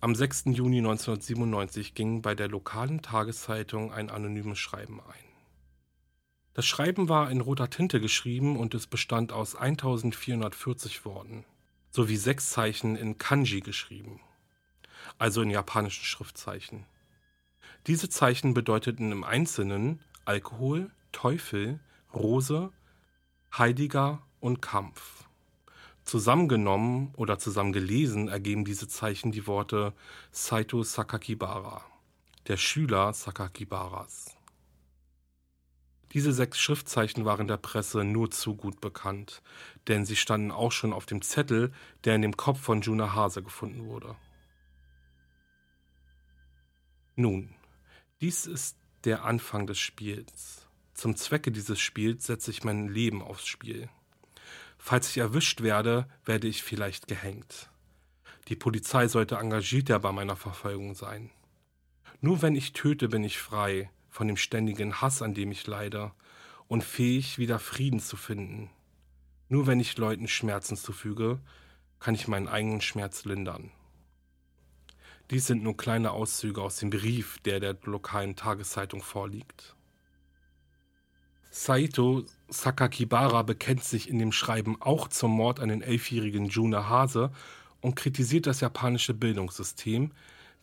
[0.00, 0.46] Am 6.
[0.46, 5.24] Juni 1997 ging bei der lokalen Tageszeitung ein anonymes Schreiben ein.
[6.52, 11.44] Das Schreiben war in roter Tinte geschrieben und es bestand aus 1440 Worten
[11.96, 14.20] sowie sechs Zeichen in Kanji geschrieben,
[15.16, 16.84] also in japanischen Schriftzeichen.
[17.86, 21.80] Diese Zeichen bedeuteten im Einzelnen Alkohol, Teufel,
[22.12, 22.70] Rose,
[23.56, 25.24] Heiliger und Kampf.
[26.04, 29.94] Zusammengenommen oder zusammengelesen ergeben diese Zeichen die Worte
[30.32, 31.82] Saito Sakakibara,
[32.46, 34.35] der Schüler Sakakibaras.
[36.16, 39.42] Diese sechs Schriftzeichen waren der Presse nur zu gut bekannt,
[39.86, 43.42] denn sie standen auch schon auf dem Zettel, der in dem Kopf von Juna Hase
[43.42, 44.16] gefunden wurde.
[47.16, 47.54] Nun,
[48.22, 50.66] dies ist der Anfang des Spiels.
[50.94, 53.90] Zum Zwecke dieses Spiels setze ich mein Leben aufs Spiel.
[54.78, 57.68] Falls ich erwischt werde, werde ich vielleicht gehängt.
[58.48, 61.28] Die Polizei sollte engagierter bei meiner Verfolgung sein.
[62.22, 66.10] Nur wenn ich töte, bin ich frei von dem ständigen Hass, an dem ich leide,
[66.68, 68.70] und fähig, wieder Frieden zu finden.
[69.50, 71.38] Nur wenn ich Leuten Schmerzen zufüge,
[72.00, 73.70] kann ich meinen eigenen Schmerz lindern.
[75.30, 79.76] Dies sind nur kleine Auszüge aus dem Brief, der der lokalen Tageszeitung vorliegt.
[81.50, 87.32] Saito Sakakibara bekennt sich in dem Schreiben auch zum Mord an den elfjährigen Juna Hase
[87.82, 90.12] und kritisiert das japanische Bildungssystem,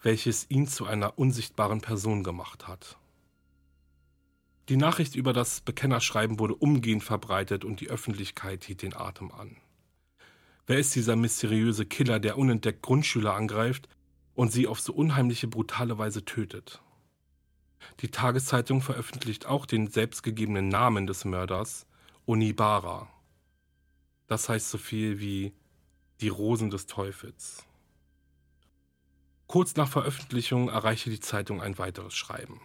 [0.02, 2.98] welches ihn zu einer unsichtbaren Person gemacht hat.
[4.70, 9.58] Die Nachricht über das Bekennerschreiben wurde umgehend verbreitet und die Öffentlichkeit hielt den Atem an.
[10.66, 13.90] Wer ist dieser mysteriöse Killer, der unentdeckt Grundschüler angreift
[14.34, 16.82] und sie auf so unheimliche, brutale Weise tötet?
[18.00, 21.86] Die Tageszeitung veröffentlicht auch den selbstgegebenen Namen des Mörders,
[22.26, 23.10] Onibara.
[24.28, 25.54] Das heißt so viel wie
[26.22, 27.66] die Rosen des Teufels.
[29.48, 32.62] Kurz nach Veröffentlichung erreichte die Zeitung ein weiteres Schreiben.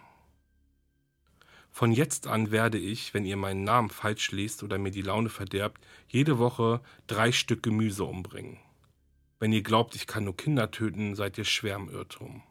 [1.79, 5.29] Von jetzt an werde ich, wenn ihr meinen Namen falsch lest oder mir die Laune
[5.29, 8.59] verderbt, jede Woche drei Stück Gemüse umbringen.
[9.39, 12.43] Wenn ihr glaubt, ich kann nur Kinder töten, seid ihr schwer im Irrtum.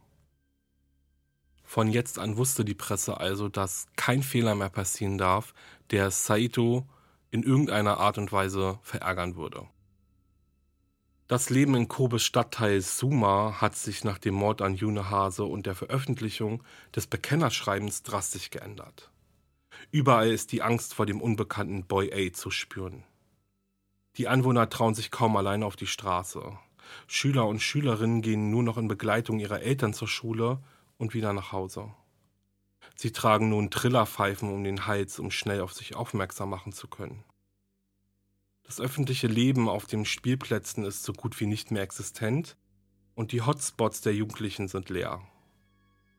[1.61, 5.53] Von jetzt an wusste die Presse also, dass kein Fehler mehr passieren darf,
[5.91, 6.87] der Saito
[7.29, 9.67] in irgendeiner Art und Weise verärgern würde.
[11.27, 15.65] Das Leben in Kobes Stadtteil Suma hat sich nach dem Mord an June Hase und
[15.65, 16.63] der Veröffentlichung
[16.95, 19.11] des Bekennerschreibens drastisch geändert.
[19.91, 23.03] Überall ist die Angst vor dem unbekannten Boy A zu spüren.
[24.17, 26.57] Die Anwohner trauen sich kaum allein auf die Straße.
[27.05, 30.59] Schüler und Schülerinnen gehen nur noch in Begleitung ihrer Eltern zur Schule
[30.97, 31.93] und wieder nach Hause.
[32.95, 37.23] Sie tragen nun Trillerpfeifen um den Hals, um schnell auf sich aufmerksam machen zu können.
[38.63, 42.57] Das öffentliche Leben auf den Spielplätzen ist so gut wie nicht mehr existent
[43.15, 45.21] und die Hotspots der Jugendlichen sind leer.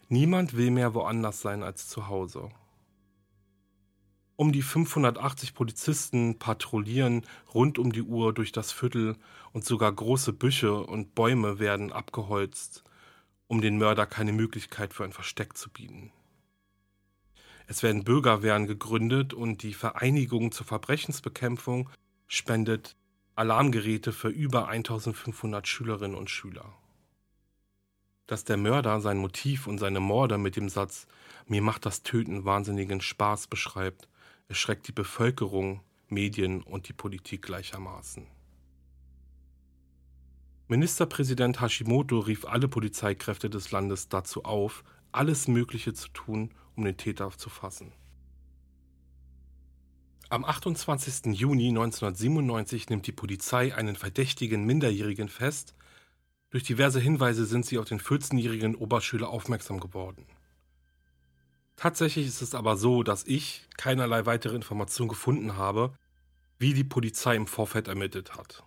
[0.09, 2.51] Niemand will mehr woanders sein als zu Hause.
[4.41, 9.17] Um die 580 Polizisten patrouillieren rund um die Uhr durch das Viertel
[9.53, 12.85] und sogar große Büsche und Bäume werden abgeholzt,
[13.49, 16.13] um den Mörder keine Möglichkeit für ein Versteck zu bieten.
[17.67, 21.91] Es werden Bürgerwehren gegründet und die Vereinigung zur Verbrechensbekämpfung
[22.29, 22.95] spendet
[23.35, 26.77] Alarmgeräte für über 1500 Schülerinnen und Schüler.
[28.29, 31.09] Dass der Mörder sein Motiv und seine Morde mit dem Satz
[31.49, 34.07] Mir macht das Töten wahnsinnigen Spaß beschreibt,
[34.49, 38.27] erschreckt die Bevölkerung, Medien und die Politik gleichermaßen.
[40.69, 46.97] Ministerpräsident Hashimoto rief alle Polizeikräfte des Landes dazu auf, alles Mögliche zu tun, um den
[46.97, 47.93] Täter zu fassen.
[50.31, 51.35] Am 28.
[51.35, 55.75] Juni 1997 nimmt die Polizei einen verdächtigen Minderjährigen fest.
[56.51, 60.27] Durch diverse Hinweise sind sie auf den 14-jährigen Oberschüler aufmerksam geworden.
[61.79, 65.93] Tatsächlich ist es aber so, dass ich keinerlei weitere Informationen gefunden habe,
[66.59, 68.65] wie die Polizei im Vorfeld ermittelt hat.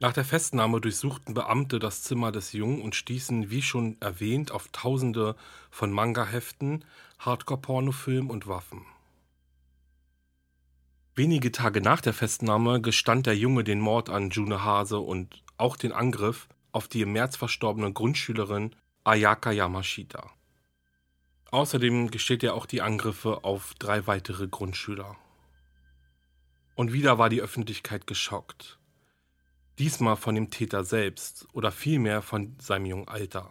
[0.00, 4.68] Nach der Festnahme durchsuchten Beamte das Zimmer des Jungen und stießen, wie schon erwähnt, auf
[4.68, 5.36] Tausende
[5.70, 6.82] von Manga-Heften,
[7.18, 8.86] Hardcore-Pornofilmen und Waffen.
[11.14, 15.76] Wenige Tage nach der Festnahme gestand der Junge den Mord an June Hase und auch
[15.76, 20.30] den Angriff auf die im März verstorbene Grundschülerin Ayaka Yamashita.
[21.52, 25.16] Außerdem gesteht er auch die Angriffe auf drei weitere Grundschüler.
[26.74, 28.78] Und wieder war die Öffentlichkeit geschockt.
[29.78, 33.50] Diesmal von dem Täter selbst oder vielmehr von seinem jungen Alter.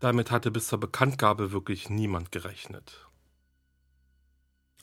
[0.00, 3.06] Damit hatte bis zur Bekanntgabe wirklich niemand gerechnet.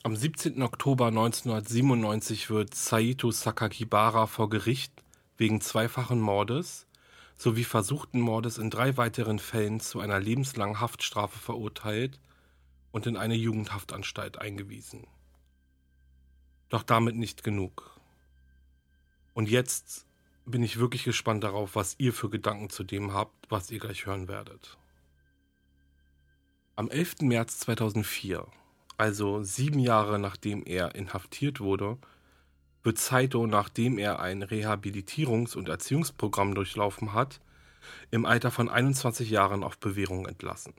[0.02, 0.64] Am 17.
[0.64, 5.04] Oktober 1997 wird Saito Sakakibara vor Gericht
[5.38, 6.88] wegen zweifachen Mordes
[7.38, 12.20] sowie versuchten Mordes in drei weiteren Fällen zu einer lebenslangen Haftstrafe verurteilt
[12.92, 15.08] und in eine Jugendhaftanstalt eingewiesen.
[16.70, 18.00] Doch damit nicht genug.
[19.34, 20.06] Und jetzt
[20.46, 24.06] bin ich wirklich gespannt darauf, was ihr für Gedanken zu dem habt, was ihr gleich
[24.06, 24.78] hören werdet.
[26.76, 27.22] Am 11.
[27.22, 28.48] März 2004
[28.98, 31.98] also sieben Jahre nachdem er inhaftiert wurde,
[32.86, 37.42] wird Saito, nachdem er ein Rehabilitierungs- und Erziehungsprogramm durchlaufen hat,
[38.12, 40.74] im Alter von 21 Jahren auf Bewährung entlassen.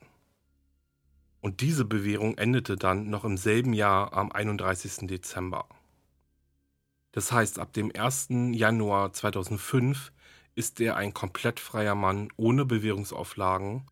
[1.41, 5.07] Und diese Bewährung endete dann noch im selben Jahr am 31.
[5.07, 5.69] Dezember.
[7.13, 8.29] Das heißt, ab dem 1.
[8.53, 10.13] Januar 2005
[10.55, 13.87] ist er ein komplett freier Mann ohne Bewährungsauflagen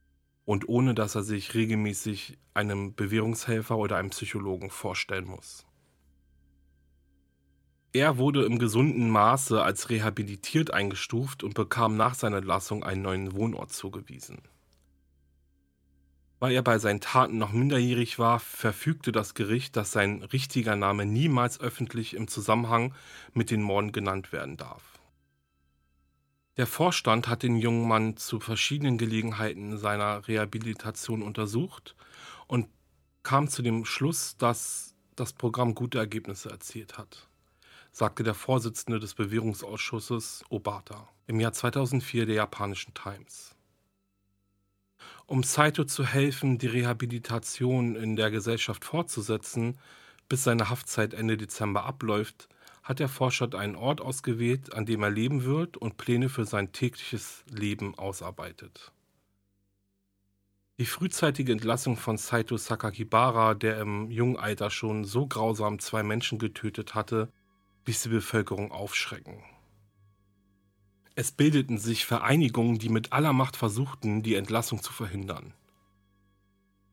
[0.44, 5.66] und ohne dass er sich regelmäßig einem Bewährungshelfer oder einem Psychologen vorstellen muss.
[7.94, 13.34] Er wurde im gesunden Maße als rehabilitiert eingestuft und bekam nach seiner Entlassung einen neuen
[13.34, 14.42] Wohnort zugewiesen.
[16.40, 21.06] Weil er bei seinen Taten noch minderjährig war, verfügte das Gericht, dass sein richtiger Name
[21.06, 22.92] niemals öffentlich im Zusammenhang
[23.32, 24.98] mit den Morden genannt werden darf.
[26.56, 31.94] Der Vorstand hat den jungen Mann zu verschiedenen Gelegenheiten seiner Rehabilitation untersucht
[32.48, 32.66] und
[33.22, 37.28] kam zu dem Schluss, dass das Programm gute Ergebnisse erzielt hat,
[37.94, 43.54] sagte der Vorsitzende des Bewährungsausschusses Obata im Jahr 2004 der japanischen Times.
[45.26, 49.78] Um Saito zu helfen, die Rehabilitation in der Gesellschaft fortzusetzen,
[50.28, 52.48] bis seine Haftzeit Ende Dezember abläuft,
[52.82, 56.72] hat der Forscher einen Ort ausgewählt, an dem er leben wird und Pläne für sein
[56.72, 58.90] tägliches Leben ausarbeitet.
[60.78, 66.40] Die frühzeitige Entlassung von Saito Sakakibara, der im jungen Alter schon so grausam zwei Menschen
[66.40, 67.28] getötet hatte,
[67.86, 69.42] ließ die Bevölkerung aufschrecken.
[71.14, 75.54] Es bildeten sich Vereinigungen, die mit aller Macht versuchten, die Entlassung zu verhindern.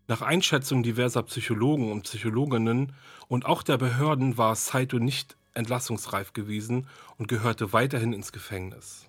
[0.08, 2.94] Nach Einschätzung diverser Psychologen und Psychologinnen
[3.28, 6.88] und auch der Behörden war Saito nicht entlassungsreif gewesen
[7.18, 9.08] und gehörte weiterhin ins Gefängnis.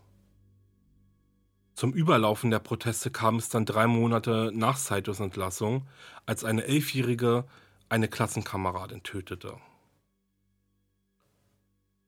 [1.74, 5.88] Zum Überlaufen der Proteste kam es dann drei Monate nach Saitos Entlassung,
[6.26, 7.44] als eine Elfjährige
[7.88, 9.56] eine Klassenkameradin tötete.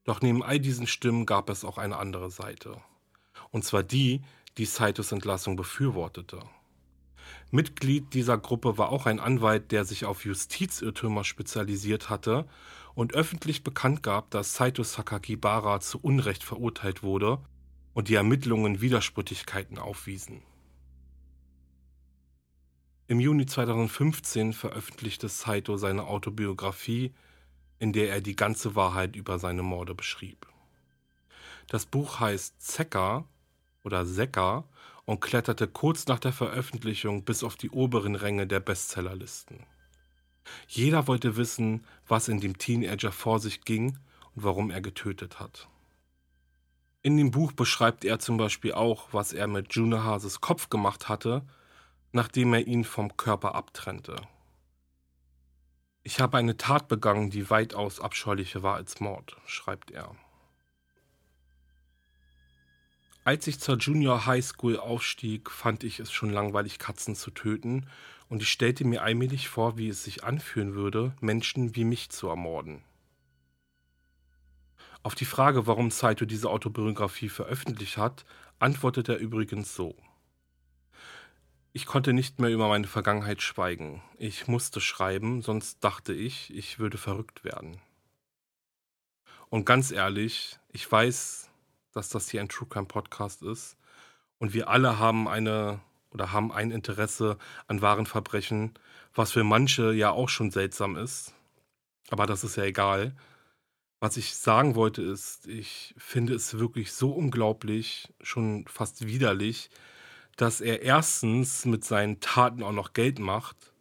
[0.05, 2.77] Doch neben all diesen Stimmen gab es auch eine andere Seite.
[3.51, 4.23] Und zwar die,
[4.59, 6.41] die Saitos Entlassung befürwortete.
[7.51, 12.47] Mitglied dieser Gruppe war auch ein Anwalt, der sich auf Justizirrtümer spezialisiert hatte
[12.95, 17.39] und öffentlich bekannt gab, dass Saito Sakakibara zu Unrecht verurteilt wurde
[17.93, 20.43] und die Ermittlungen Widersprüchlichkeiten aufwiesen.
[23.07, 27.13] Im Juni 2015 veröffentlichte Saito seine Autobiografie,
[27.79, 30.47] in der er die ganze Wahrheit über seine Morde beschrieb.
[31.69, 33.25] Das Buch heißt Zeka
[33.83, 34.65] oder Sekka
[35.05, 39.65] und kletterte kurz nach der Veröffentlichung bis auf die oberen Ränge der Bestsellerlisten.
[40.69, 43.99] Jeder wollte wissen, was in dem Teenager vor sich ging
[44.35, 45.69] und warum er getötet hat.
[47.03, 51.09] In dem Buch beschreibt er zum Beispiel auch, was er mit Juna Hases Kopf gemacht
[51.09, 51.43] hatte,
[52.13, 54.17] nachdem er ihn vom Körper abtrennte.
[56.07, 60.15] Ich habe eine Tat begangen, die weitaus abscheulicher war als Mord, schreibt er.
[63.25, 67.89] Als ich zur Junior High School aufstieg, fand ich es schon langweilig, Katzen zu töten
[68.29, 72.29] und ich stellte mir allmählich vor, wie es sich anfühlen würde, Menschen wie mich zu
[72.29, 72.83] ermorden.
[75.03, 78.27] Auf die Frage, warum Saito diese Autobiografie veröffentlicht hat,
[78.59, 79.97] antwortet er übrigens so.
[81.77, 84.01] Ich konnte nicht mehr über meine Vergangenheit schweigen.
[84.17, 87.81] Ich musste schreiben, sonst dachte ich, ich würde verrückt werden.
[89.51, 91.51] Und ganz ehrlich, ich weiß,
[91.91, 93.77] dass das hier ein True Crime Podcast ist
[94.39, 98.75] und wir alle haben eine oder haben ein Interesse an wahren Verbrechen,
[99.13, 101.35] was für manche ja auch schon seltsam ist.
[102.09, 103.17] Aber das ist ja egal.
[103.99, 109.71] Was ich sagen wollte ist, ich finde es wirklich so unglaublich, schon fast widerlich,
[110.37, 113.73] dass er erstens mit seinen Taten auch noch Geld macht,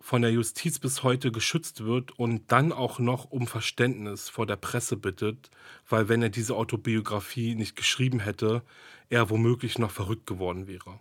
[0.00, 4.56] von der Justiz bis heute geschützt wird und dann auch noch um Verständnis vor der
[4.56, 5.50] Presse bittet,
[5.88, 8.62] weil wenn er diese Autobiografie nicht geschrieben hätte,
[9.10, 10.98] er womöglich noch verrückt geworden wäre.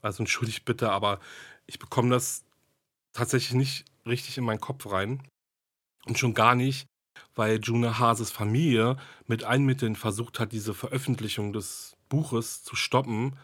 [0.00, 1.20] Also entschuldigt bitte, aber
[1.66, 2.44] ich bekomme das
[3.12, 5.22] tatsächlich nicht richtig in meinen Kopf rein.
[6.06, 6.86] Und schon gar nicht,
[7.34, 8.96] weil Juna Hases Familie
[9.26, 13.36] mit allen Mitteln versucht hat, diese Veröffentlichung des Buches zu stoppen,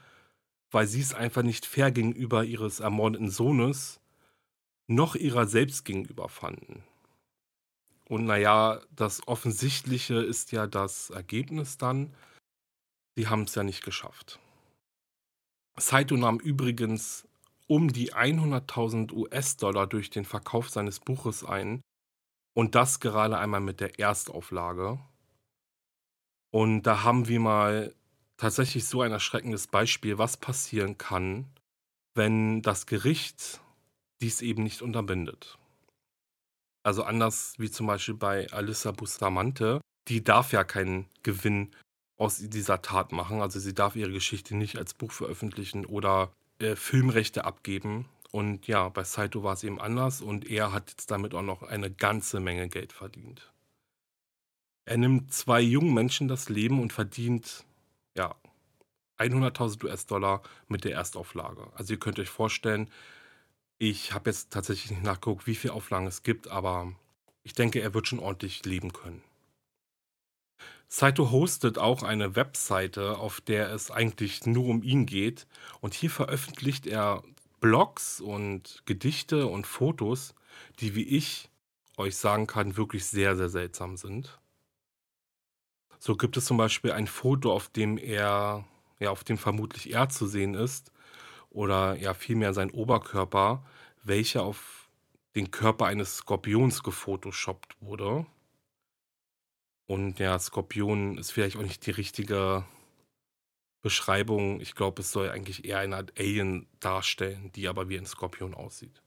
[0.74, 4.00] weil sie es einfach nicht fair gegenüber ihres ermordeten Sohnes
[4.88, 6.82] noch ihrer selbst gegenüber fanden.
[8.08, 12.12] Und naja, das Offensichtliche ist ja das Ergebnis dann.
[13.16, 14.40] Sie haben es ja nicht geschafft.
[15.78, 17.26] Saito nahm übrigens
[17.66, 21.80] um die 100.000 US-Dollar durch den Verkauf seines Buches ein
[22.54, 24.98] und das gerade einmal mit der Erstauflage.
[26.50, 27.94] Und da haben wir mal
[28.36, 31.46] tatsächlich so ein erschreckendes Beispiel, was passieren kann,
[32.14, 33.60] wenn das Gericht
[34.20, 35.58] dies eben nicht unterbindet.
[36.82, 41.74] Also anders wie zum Beispiel bei Alyssa Bustamante, die darf ja keinen Gewinn
[42.16, 43.40] aus dieser Tat machen.
[43.40, 48.08] Also sie darf ihre Geschichte nicht als Buch veröffentlichen oder äh, Filmrechte abgeben.
[48.30, 51.62] Und ja, bei Saito war es eben anders und er hat jetzt damit auch noch
[51.62, 53.52] eine ganze Menge Geld verdient.
[54.86, 57.64] Er nimmt zwei jungen Menschen das Leben und verdient,
[58.16, 58.34] ja,
[59.18, 61.68] 100.000 US-Dollar mit der Erstauflage.
[61.74, 62.90] Also ihr könnt euch vorstellen,
[63.78, 66.92] ich habe jetzt tatsächlich nicht nachgeguckt, wie viele Auflagen es gibt, aber
[67.42, 69.22] ich denke, er wird schon ordentlich leben können.
[70.88, 75.46] Saito hostet auch eine Webseite, auf der es eigentlich nur um ihn geht.
[75.80, 77.22] Und hier veröffentlicht er
[77.60, 80.34] Blogs und Gedichte und Fotos,
[80.78, 81.50] die, wie ich
[81.96, 84.38] euch sagen kann, wirklich sehr, sehr seltsam sind.
[86.06, 88.66] So gibt es zum Beispiel ein Foto, auf dem er,
[89.00, 90.92] ja, auf dem vermutlich er zu sehen ist,
[91.48, 93.64] oder ja, vielmehr sein Oberkörper,
[94.02, 94.90] welcher auf
[95.34, 98.26] den Körper eines Skorpions gefotoshoppt wurde.
[99.86, 102.66] Und der Skorpion ist vielleicht auch nicht die richtige
[103.80, 104.60] Beschreibung.
[104.60, 108.52] Ich glaube, es soll eigentlich eher eine Art Alien darstellen, die aber wie ein Skorpion
[108.52, 109.00] aussieht.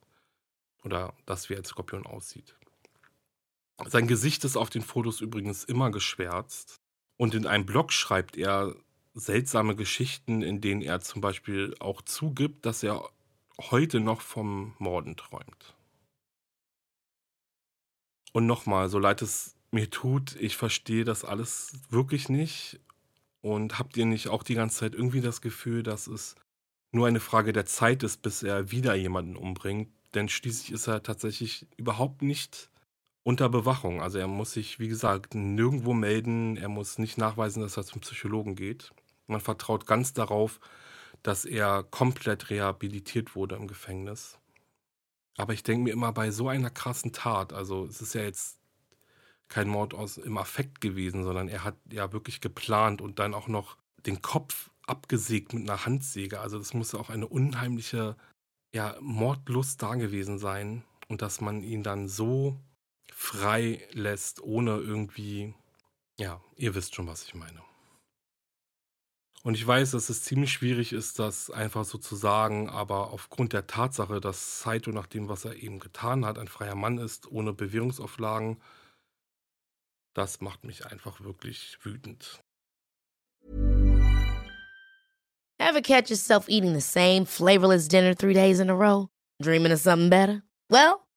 [0.84, 2.56] Oder das wie ein Skorpion aussieht.
[3.86, 6.82] Sein Gesicht ist auf den Fotos übrigens immer geschwärzt.
[7.18, 8.76] Und in einem Blog schreibt er
[9.14, 13.10] seltsame Geschichten, in denen er zum Beispiel auch zugibt, dass er
[13.60, 15.76] heute noch vom Morden träumt.
[18.34, 22.80] Und nochmal, so leid es mir tut, ich verstehe das alles wirklich nicht.
[23.42, 26.36] Und habt ihr nicht auch die ganze Zeit irgendwie das Gefühl, dass es
[26.92, 29.90] nur eine Frage der Zeit ist, bis er wieder jemanden umbringt?
[30.14, 32.70] Denn schließlich ist er tatsächlich überhaupt nicht
[33.28, 34.02] unter Bewachung.
[34.02, 36.56] Also er muss sich, wie gesagt, nirgendwo melden.
[36.56, 38.94] Er muss nicht nachweisen, dass er zum Psychologen geht.
[39.28, 40.62] Man vertraut ganz darauf,
[41.24, 44.40] dass er komplett rehabilitiert wurde im Gefängnis.
[45.36, 48.62] Aber ich denke mir immer bei so einer krassen Tat, also es ist ja jetzt
[49.50, 53.50] kein Mord aus im Affekt gewesen, sondern er hat ja wirklich geplant und dann auch
[53.50, 53.76] noch
[54.06, 56.40] den Kopf abgesägt mit einer Handsäge.
[56.40, 58.16] Also das muss auch eine unheimliche
[58.74, 62.58] ja, Mordlust da gewesen sein und dass man ihn dann so
[63.20, 65.56] frei lässt, ohne irgendwie,
[66.20, 67.64] ja, ihr wisst schon, was ich meine.
[69.42, 73.54] Und ich weiß, dass es ziemlich schwierig ist, das einfach so zu sagen, aber aufgrund
[73.54, 77.30] der Tatsache, dass Saito nach dem, was er eben getan hat, ein freier Mann ist,
[77.32, 78.62] ohne Bewährungsauflagen,
[80.14, 82.44] das macht mich einfach wirklich wütend.
[85.60, 89.10] Ever catch yourself eating the same flavorless dinner three days in a row?
[89.42, 90.44] Dreaming of something better?
[90.70, 91.07] Well,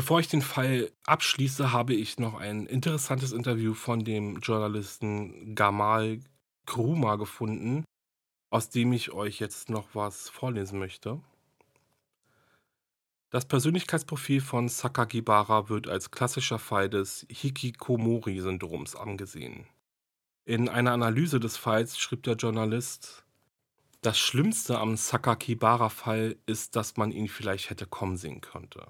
[0.00, 6.20] Bevor ich den Fall abschließe, habe ich noch ein interessantes Interview von dem Journalisten Gamal
[6.64, 7.84] Kruma gefunden,
[8.48, 11.20] aus dem ich euch jetzt noch was vorlesen möchte.
[13.28, 19.66] Das Persönlichkeitsprofil von Sakagibara wird als klassischer Fall des Hikikomori-Syndroms angesehen.
[20.46, 23.26] In einer Analyse des Falls schrieb der Journalist,
[24.00, 28.86] das Schlimmste am Sakakibara-Fall ist, dass man ihn vielleicht hätte kommen sehen könnte.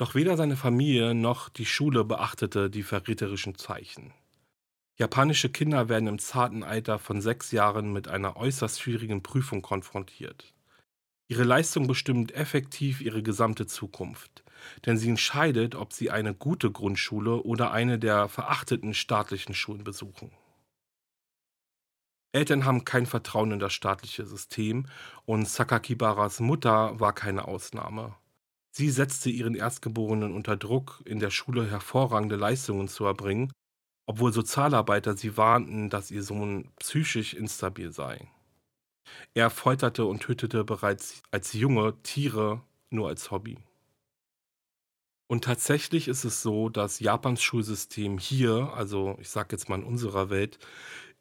[0.00, 4.14] Doch weder seine Familie noch die Schule beachtete die verräterischen Zeichen.
[4.98, 10.54] Japanische Kinder werden im zarten Alter von sechs Jahren mit einer äußerst schwierigen Prüfung konfrontiert.
[11.28, 14.42] Ihre Leistung bestimmt effektiv ihre gesamte Zukunft,
[14.86, 20.30] denn sie entscheidet, ob sie eine gute Grundschule oder eine der verachteten staatlichen Schulen besuchen.
[22.32, 24.86] Eltern haben kein Vertrauen in das staatliche System
[25.26, 28.16] und Sakakibaras Mutter war keine Ausnahme.
[28.72, 33.52] Sie setzte ihren Erstgeborenen unter Druck, in der Schule hervorragende Leistungen zu erbringen
[34.10, 38.28] obwohl Sozialarbeiter sie warnten, dass ihr Sohn psychisch instabil sei.
[39.34, 42.60] Er folterte und tötete bereits als Junge Tiere
[42.90, 43.56] nur als Hobby.
[45.28, 49.84] Und tatsächlich ist es so, dass Japans Schulsystem hier, also ich sage jetzt mal in
[49.84, 50.58] unserer Welt,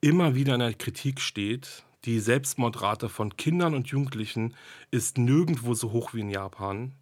[0.02, 1.84] immer wieder in der Kritik steht.
[2.06, 4.56] Die Selbstmordrate von Kindern und Jugendlichen
[4.89, 6.95] ist nirgendwo so hoch wie in Japan.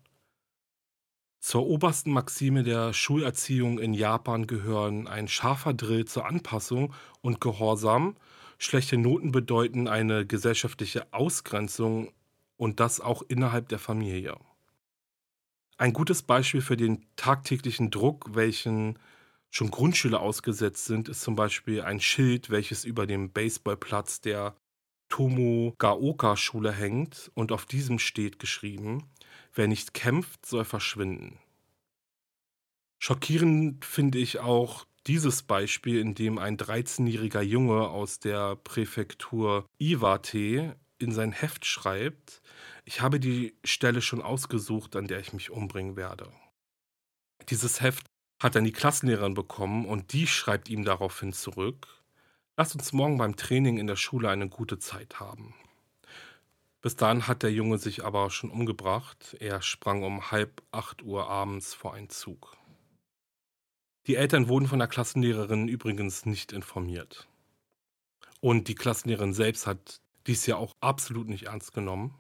[1.40, 8.18] Zur obersten Maxime der Schulerziehung in Japan gehören ein scharfer Drill zur Anpassung und Gehorsam.
[8.58, 12.12] Schlechte Noten bedeuten eine gesellschaftliche Ausgrenzung
[12.58, 14.36] und das auch innerhalb der Familie.
[15.78, 18.98] Ein gutes Beispiel für den tagtäglichen Druck, welchen
[19.52, 24.56] schon Grundschüler ausgesetzt sind, ist zum Beispiel ein Schild, welches über dem Baseballplatz der
[25.10, 29.04] Tomogaoka-Schule hängt und auf diesem steht geschrieben,
[29.58, 31.40] Wer nicht kämpft, soll verschwinden.
[33.00, 40.76] Schockierend finde ich auch dieses Beispiel, in dem ein 13-jähriger Junge aus der Präfektur Iwate
[41.00, 42.44] in sein Heft schreibt,
[42.86, 46.32] ich habe die Stelle schon ausgesucht, an der ich mich umbringen werde.
[47.50, 48.06] Dieses Heft
[48.40, 51.88] hat dann die Klassenlehrerin bekommen und die schreibt ihm daraufhin zurück,
[52.58, 55.56] lass uns morgen beim Training in der Schule eine gute Zeit haben.
[56.88, 59.36] Bis dahin hat der Junge sich aber schon umgebracht.
[59.42, 62.56] Er sprang um halb acht Uhr abends vor einen Zug.
[64.06, 67.28] Die Eltern wurden von der Klassenlehrerin übrigens nicht informiert.
[68.40, 72.16] Und die Klassenlehrerin selbst hat dies ja auch absolut nicht ernst genommen.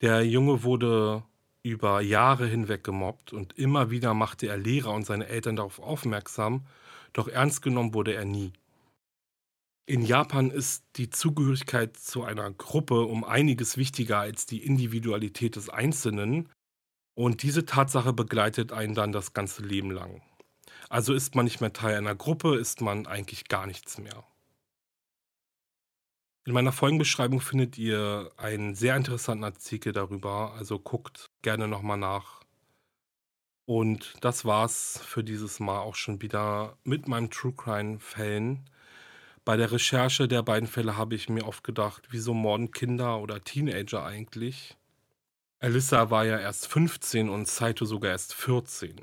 [0.00, 1.24] Der Junge wurde
[1.64, 6.68] über Jahre hinweg gemobbt und immer wieder machte er Lehrer und seine Eltern darauf aufmerksam,
[7.12, 8.52] doch ernst genommen wurde er nie.
[9.90, 15.68] In Japan ist die Zugehörigkeit zu einer Gruppe um einiges wichtiger als die Individualität des
[15.68, 16.48] Einzelnen
[17.16, 20.22] und diese Tatsache begleitet einen dann das ganze Leben lang.
[20.88, 24.22] Also ist man nicht mehr Teil einer Gruppe, ist man eigentlich gar nichts mehr.
[26.46, 32.44] In meiner Folgenbeschreibung findet ihr einen sehr interessanten Artikel darüber, also guckt gerne nochmal nach.
[33.66, 38.70] Und das war's für dieses Mal auch schon wieder mit meinem True Crime Fällen.
[39.50, 43.42] Bei der Recherche der beiden Fälle habe ich mir oft gedacht, wieso morden Kinder oder
[43.42, 44.76] Teenager eigentlich?
[45.58, 48.94] Alyssa war ja erst 15 und Saito sogar erst 14.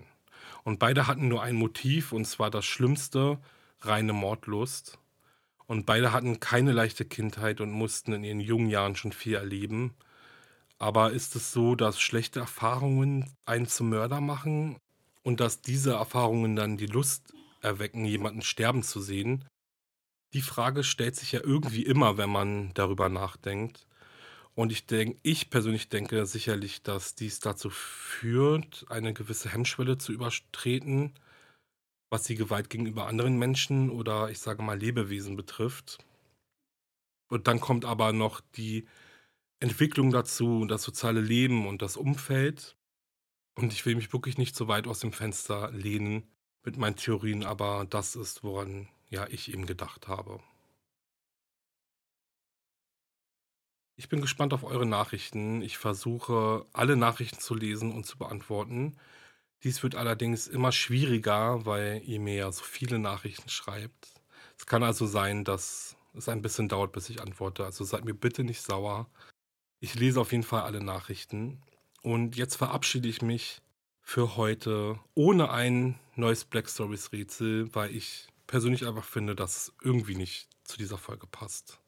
[0.64, 3.39] Und beide hatten nur ein Motiv, und zwar das Schlimmste,
[3.82, 4.98] reine Mordlust.
[5.66, 9.95] Und beide hatten keine leichte Kindheit und mussten in ihren jungen Jahren schon viel erleben.
[10.80, 14.78] Aber ist es so, dass schlechte Erfahrungen einen zum Mörder machen
[15.24, 19.43] und dass diese Erfahrungen dann die Lust erwecken, jemanden sterben zu sehen?
[20.38, 23.88] Die Frage stellt sich ja irgendwie immer, wenn man darüber nachdenkt.
[24.55, 30.13] Und ich denke, ich persönlich denke sicherlich, dass dies dazu führt, eine gewisse Hemmschwelle zu
[30.13, 31.13] übertreten
[32.09, 35.97] was die Gewalt gegenüber anderen Menschen oder ich sage mal Lebewesen betrifft.
[37.29, 38.88] Und dann kommt aber noch die
[39.59, 42.77] Entwicklung dazu, das soziale Leben und das Umfeld.
[43.55, 46.23] Und ich will mich wirklich nicht so weit aus dem Fenster lehnen
[46.63, 50.39] mit meinen Theorien, aber das ist, woran ja ich eben gedacht habe.
[53.95, 55.62] Ich bin gespannt auf eure Nachrichten.
[55.64, 58.95] Ich versuche, alle Nachrichten zu lesen und zu beantworten.
[59.64, 64.22] Dies wird allerdings immer schwieriger, weil ihr mir ja so viele Nachrichten schreibt.
[64.58, 67.66] Es kann also sein, dass es ein bisschen dauert, bis ich antworte.
[67.66, 69.10] Also seid mir bitte nicht sauer.
[69.80, 71.62] Ich lese auf jeden Fall alle Nachrichten.
[72.03, 73.62] Und jetzt verabschiede ich mich
[74.01, 79.74] für heute ohne ein neues Black Stories Rätsel, weil ich persönlich einfach finde, dass es
[79.84, 81.82] irgendwie nicht zu dieser Folge passt.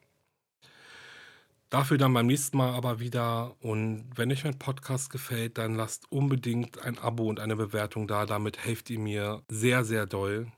[1.70, 3.56] Dafür dann beim nächsten Mal aber wieder.
[3.62, 8.26] Und wenn euch mein Podcast gefällt, dann lasst unbedingt ein Abo und eine Bewertung da.
[8.26, 10.52] Damit helft ihr mir sehr, sehr doll.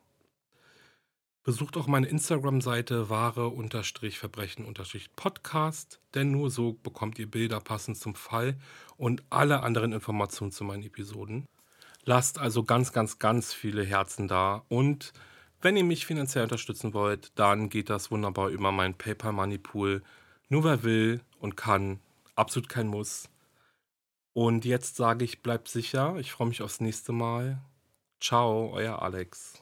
[1.44, 8.58] Besucht auch meine Instagram-Seite wahre-verbrechen-podcast, denn nur so bekommt ihr Bilder passend zum Fall
[8.96, 11.48] und alle anderen Informationen zu meinen Episoden.
[12.06, 15.14] Lasst also ganz, ganz, ganz viele Herzen da und
[15.62, 20.02] wenn ihr mich finanziell unterstützen wollt, dann geht das wunderbar über meinen PayPal Money Pool
[20.52, 22.02] nur wer will und kann,
[22.36, 23.30] absolut kein Muss.
[24.34, 26.18] Und jetzt sage ich, bleibt sicher.
[26.18, 27.62] Ich freue mich aufs nächste Mal.
[28.20, 29.62] Ciao, euer Alex.